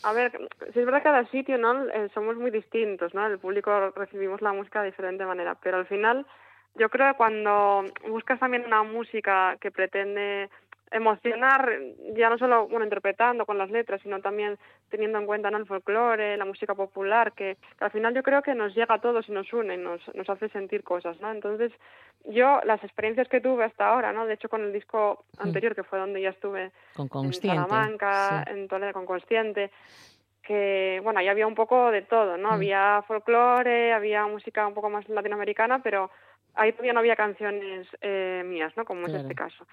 [0.02, 0.32] A ver,
[0.72, 1.86] si es verdad que cada sitio, ¿no?
[1.88, 3.26] Eh, somos muy distintos, ¿no?
[3.26, 6.26] El público recibimos la música de diferente manera, pero al final
[6.74, 10.48] yo creo que cuando buscas también una música que pretende
[10.90, 11.70] emocionar,
[12.16, 14.58] ya no solo bueno interpretando con las letras, sino también
[14.88, 15.58] teniendo en cuenta ¿no?
[15.58, 19.28] el folclore, la música popular, que, al final yo creo que nos llega a todos
[19.28, 21.30] y nos une, nos, nos hace sentir cosas, ¿no?
[21.30, 21.72] Entonces,
[22.24, 24.26] yo las experiencias que tuve hasta ahora, ¿no?
[24.26, 28.66] De hecho, con el disco anterior, que fue donde ya estuve con en Salamanca, en
[28.66, 29.70] Toledo, con Consciente,
[30.42, 32.50] que, bueno, ahí había un poco de todo, ¿no?
[32.50, 36.10] Había folclore, había música un poco más latinoamericana, pero
[36.54, 38.84] ahí todavía no había canciones eh, mías, ¿no?
[38.84, 39.66] Como es este caso.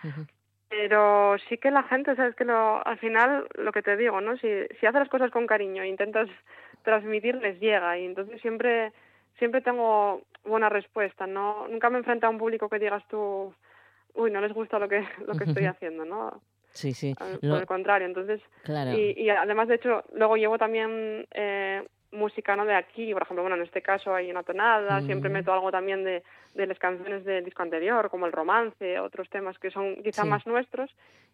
[0.70, 4.36] Pero sí que la gente, sabes que lo, al final, lo que te digo, ¿no?
[4.38, 4.48] Si,
[4.80, 6.28] si haces las cosas con cariño e intentas
[6.84, 7.98] transmitir, les llega.
[7.98, 8.92] Y entonces siempre,
[9.40, 11.26] siempre tengo buena respuesta.
[11.26, 13.54] No, nunca me enfrento a un público que digas tú,
[14.14, 16.42] uy, no les gusta lo que, lo que estoy haciendo, ¿no?
[16.72, 17.16] Sí, sí.
[17.16, 18.42] Por el contrario, entonces.
[18.64, 18.92] Claro.
[18.92, 23.44] Y, y además, de hecho, luego llevo también eh, música no de aquí, por ejemplo,
[23.44, 26.24] bueno, en este caso hay una tonada, siempre meto algo también de,
[26.56, 30.46] de las canciones del disco anterior, como el romance, otros temas que son quizá más
[30.48, 30.90] nuestros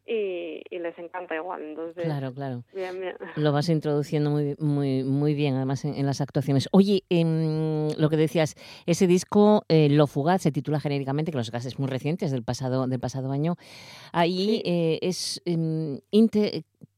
[0.05, 1.61] y, y, les encanta igual.
[1.61, 2.63] Entonces, claro, claro.
[2.73, 3.15] Bien, bien.
[3.35, 6.67] Lo vas introduciendo muy, muy, muy bien, además, en, las actuaciones.
[6.71, 8.55] Oye, en lo que decías,
[8.85, 12.87] ese disco, eh, Lo Fugaz, se titula genéricamente, que los gases muy recientes del pasado,
[12.87, 13.55] del pasado año.
[14.11, 15.99] Ahí eh, es eh,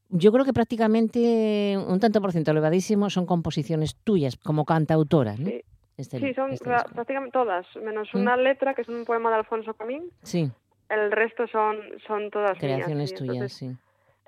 [0.09, 5.47] yo creo que prácticamente un tanto por ciento elevadísimo son composiciones tuyas como cantautora, ¿no?
[5.47, 5.63] Sí,
[5.97, 8.19] este sí son este prácticamente todas, menos ¿Mm?
[8.19, 10.03] una letra que es un poema de Alfonso Camín.
[10.23, 10.51] Sí.
[10.89, 13.71] El resto son, son todas Creaciones mías, tuyas, sí.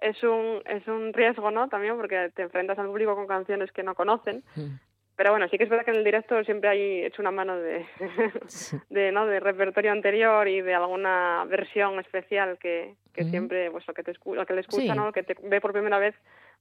[0.01, 1.69] Es un, es un riesgo, ¿no?
[1.69, 4.43] También porque te enfrentas al público con canciones que no conocen.
[4.55, 4.75] Mm.
[5.18, 7.57] Pero bueno, sí que es verdad que en el directo siempre hay hecho una mano
[7.57, 7.88] de,
[8.91, 9.26] de, ¿no?
[9.26, 14.13] de repertorio anterior y de alguna versión especial que, que siempre, pues lo que, te
[14.26, 15.11] lo que le escucha, ¿no?
[15.11, 16.13] que te ve por primera vez,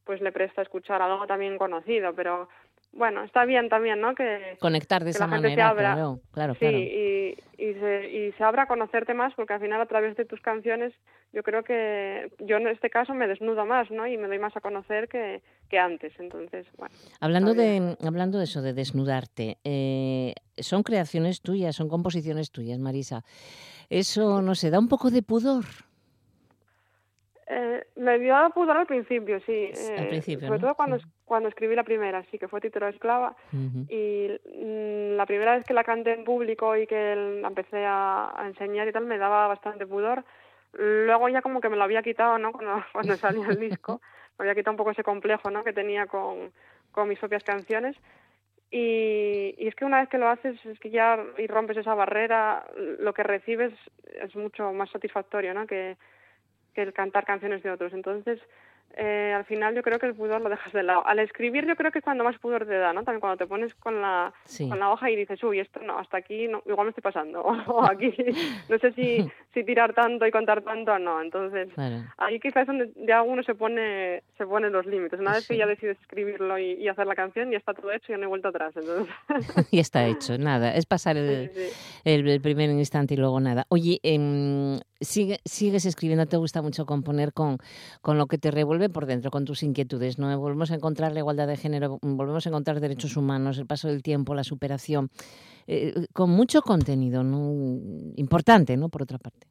[0.05, 2.15] pues le presta a escuchar algo también conocido.
[2.15, 2.49] Pero
[2.93, 4.15] bueno, está bien también, ¿no?
[4.15, 8.67] Que conectar de esa manera, claro, claro, sí, Y, y, se, y se abra a
[8.67, 10.95] conocerte más, porque al final a través de tus canciones,
[11.33, 14.07] yo creo que yo en este caso me desnudo más, ¿no?
[14.07, 16.95] Y me doy más a conocer que, que antes, entonces, bueno.
[17.21, 23.25] Hablando de, hablando de eso, de desnudarte, eh, son creaciones tuyas, son composiciones tuyas, Marisa.
[23.91, 25.65] Eso, no sé, da un poco de pudor.
[27.49, 29.71] Eh, me dio pudor al principio, sí.
[29.97, 33.37] al eh, principio, sobre todo cuando, cuando escribí la primera, sí, que fue Título Esclava.
[33.53, 38.35] Y mm, la primera vez que la canté en público y que la empecé a,
[38.47, 40.25] enseñar y tal, me daba bastante pudor.
[40.73, 42.51] Luego ya como que me lo había quitado, ¿no?
[42.51, 44.01] Cuando, cuando salió el disco,
[44.39, 45.63] me había quitado un poco ese complejo, ¿no?
[45.63, 46.53] Que tenía con,
[46.91, 47.97] con mis propias canciones.
[48.73, 51.95] Y, y, es que una vez que lo haces, es que ya y rompes esa
[51.95, 52.67] barrera,
[52.99, 53.73] lo que recibes
[54.21, 55.69] es mucho más satisfactorio, ¿no?
[55.69, 55.97] Que,
[56.77, 57.95] que el cantar canciones de otros.
[57.95, 58.39] Entonces,
[58.99, 61.07] eh, al final yo creo que el pudor lo dejas de lado.
[61.07, 63.05] Al escribir yo creo que es cuando más pudor te da, ¿no?
[63.05, 66.17] También cuando te pones con la, con la hoja y dices, uy, esto no, hasta
[66.17, 67.43] aquí no, igual me estoy pasando.
[67.67, 68.15] o aquí
[68.71, 71.21] no sé si, si tirar tanto y contar tanto o no.
[71.21, 71.69] Entonces,
[72.17, 75.21] ahí quizás es donde ya uno se pone, se pone los límites.
[75.21, 78.13] Una vez que ya decides escribirlo y, hacer la canción, ya está todo hecho y
[78.13, 78.75] ya no he vuelto atrás.
[78.77, 79.15] Entonces...
[79.71, 80.75] y está hecho, nada.
[80.75, 81.51] Es pasar el,
[82.05, 83.67] el, primer instante y luego nada.
[83.69, 87.59] Oye, eh, sigue, sigues escribiendo, te gusta mucho componer con,
[88.03, 90.19] con lo que te revuelve por dentro, con tus inquietudes.
[90.19, 90.39] ¿no?
[90.39, 94.03] Volvemos a encontrar la igualdad de género, volvemos a encontrar derechos humanos, el paso del
[94.03, 95.09] tiempo, la superación,
[95.67, 98.13] eh, con mucho contenido ¿no?
[98.17, 98.89] importante, ¿no?
[98.89, 99.47] por otra parte.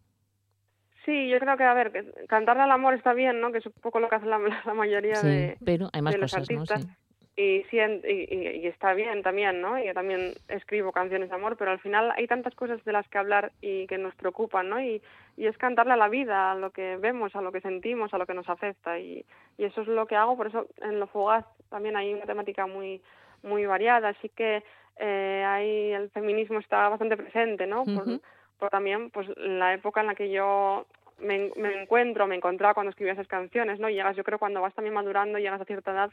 [1.06, 1.92] Sí, yo creo que, a ver,
[2.28, 3.52] cantarle al amor está bien, ¿no?
[3.52, 4.40] Que es un poco lo que hace la,
[4.76, 6.86] mayoría de, pero hay más los cosas, artistas.
[6.88, 6.92] ¿no?
[6.92, 7.05] sí,
[7.38, 9.78] y, y, está bien también, ¿no?
[9.78, 13.08] Y yo también escribo canciones de amor, pero al final hay tantas cosas de las
[13.10, 14.82] que hablar y que nos preocupan, ¿no?
[14.82, 15.02] Y,
[15.36, 18.18] y es cantarle a la vida, a lo que vemos, a lo que sentimos, a
[18.18, 19.26] lo que nos afecta y,
[19.58, 22.68] y eso es lo que hago, por eso en Lo Fugaz también hay una temática
[22.68, 23.02] muy
[23.44, 24.64] muy variada, así que
[24.98, 27.84] eh, ahí el feminismo está bastante presente, ¿no?
[27.86, 28.22] Por,
[28.58, 30.86] por también pues la época en la que yo
[31.20, 33.90] me, me encuentro, me encontraba cuando escribía esas canciones, ¿no?
[33.90, 36.12] Y llegas, yo creo, cuando vas también madurando, llegas a cierta edad,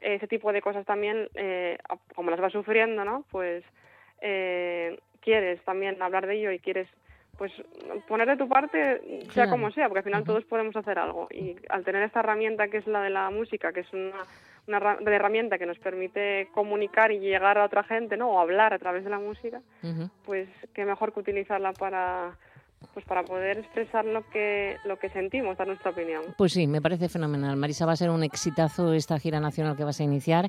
[0.00, 1.78] ese tipo de cosas también, eh,
[2.14, 3.24] como las vas sufriendo, ¿no?
[3.30, 3.64] Pues
[4.20, 6.88] eh, quieres también hablar de ello y quieres
[7.36, 7.52] pues
[8.08, 9.00] poner de tu parte
[9.32, 11.28] sea como sea, porque al final todos podemos hacer algo.
[11.30, 14.24] Y al tener esta herramienta que es la de la música, que es una,
[14.66, 18.30] una herramienta que nos permite comunicar y llegar a otra gente, ¿no?
[18.30, 19.60] O hablar a través de la música,
[20.24, 22.36] pues qué mejor que utilizarla para
[22.94, 26.22] pues para poder expresar lo que lo que sentimos, dar nuestra opinión.
[26.36, 27.56] Pues sí, me parece fenomenal.
[27.56, 30.48] Marisa, va a ser un exitazo esta gira nacional que vas a iniciar.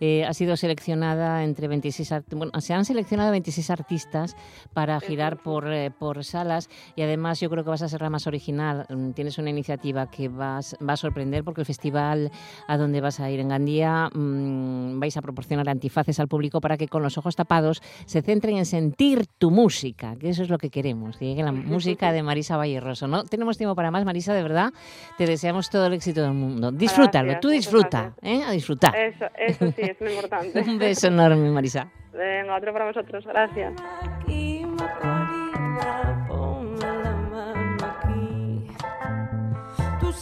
[0.00, 4.36] Eh, ha sido seleccionada entre 26 bueno, se han seleccionado 26 artistas
[4.72, 8.10] para girar por, eh, por salas y además yo creo que vas a ser la
[8.10, 8.86] más original.
[8.88, 12.30] Mm, tienes una iniciativa que vas, va a sorprender porque el festival
[12.68, 16.76] a donde vas a ir en Gandía mmm, vais a proporcionar antifaces al público para
[16.76, 20.58] que con los ojos tapados se centren en sentir tu música, que eso es lo
[20.58, 23.06] que queremos, que llegue la música de Marisa Valleroso.
[23.06, 24.72] No tenemos tiempo para más, Marisa, de verdad.
[25.18, 26.70] Te deseamos todo el éxito del mundo.
[26.72, 28.42] Disfrútalo, tú disfruta, ¿eh?
[28.46, 28.94] A disfrutar.
[28.96, 30.60] Eso, eso sí, es muy importante.
[30.66, 31.88] Un beso enorme, Marisa.
[32.12, 33.24] Venga, otro para vosotros.
[33.26, 33.72] Gracias.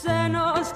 [0.02, 0.72] senos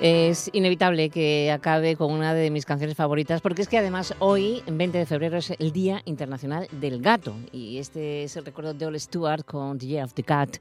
[0.00, 4.62] Es inevitable que acabe con una de mis canciones favoritas, porque es que además hoy,
[4.66, 7.34] 20 de febrero, es el Día Internacional del Gato.
[7.52, 10.56] Y este es el recuerdo de Ole Stewart con The Year of the Cat.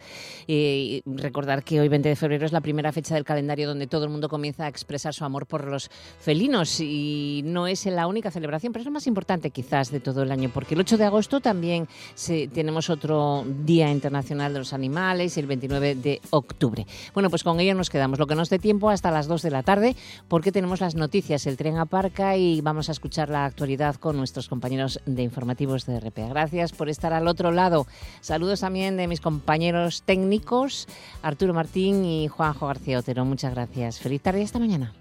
[0.45, 4.03] Y recordar que hoy, 20 de febrero, es la primera fecha del calendario donde todo
[4.03, 6.81] el mundo comienza a expresar su amor por los felinos.
[6.81, 10.33] Y no es la única celebración, pero es lo más importante quizás de todo el
[10.33, 11.87] año, porque el 8 de agosto también
[12.53, 16.85] tenemos otro Día Internacional de los Animales el 29 de octubre.
[17.13, 18.19] Bueno, pues con ello nos quedamos.
[18.19, 19.95] Lo que nos dé tiempo hasta las 2 de la tarde
[20.27, 24.49] porque tenemos las noticias, el tren aparca y vamos a escuchar la actualidad con nuestros
[24.49, 26.27] compañeros de informativos de RPA.
[26.27, 27.87] Gracias por estar al otro lado.
[28.19, 30.87] Saludos también de mis compañeros técnicos,
[31.21, 33.23] Arturo Martín y Juanjo García Otero.
[33.23, 33.99] Muchas gracias.
[33.99, 34.93] Feliz tarde y hasta mañana.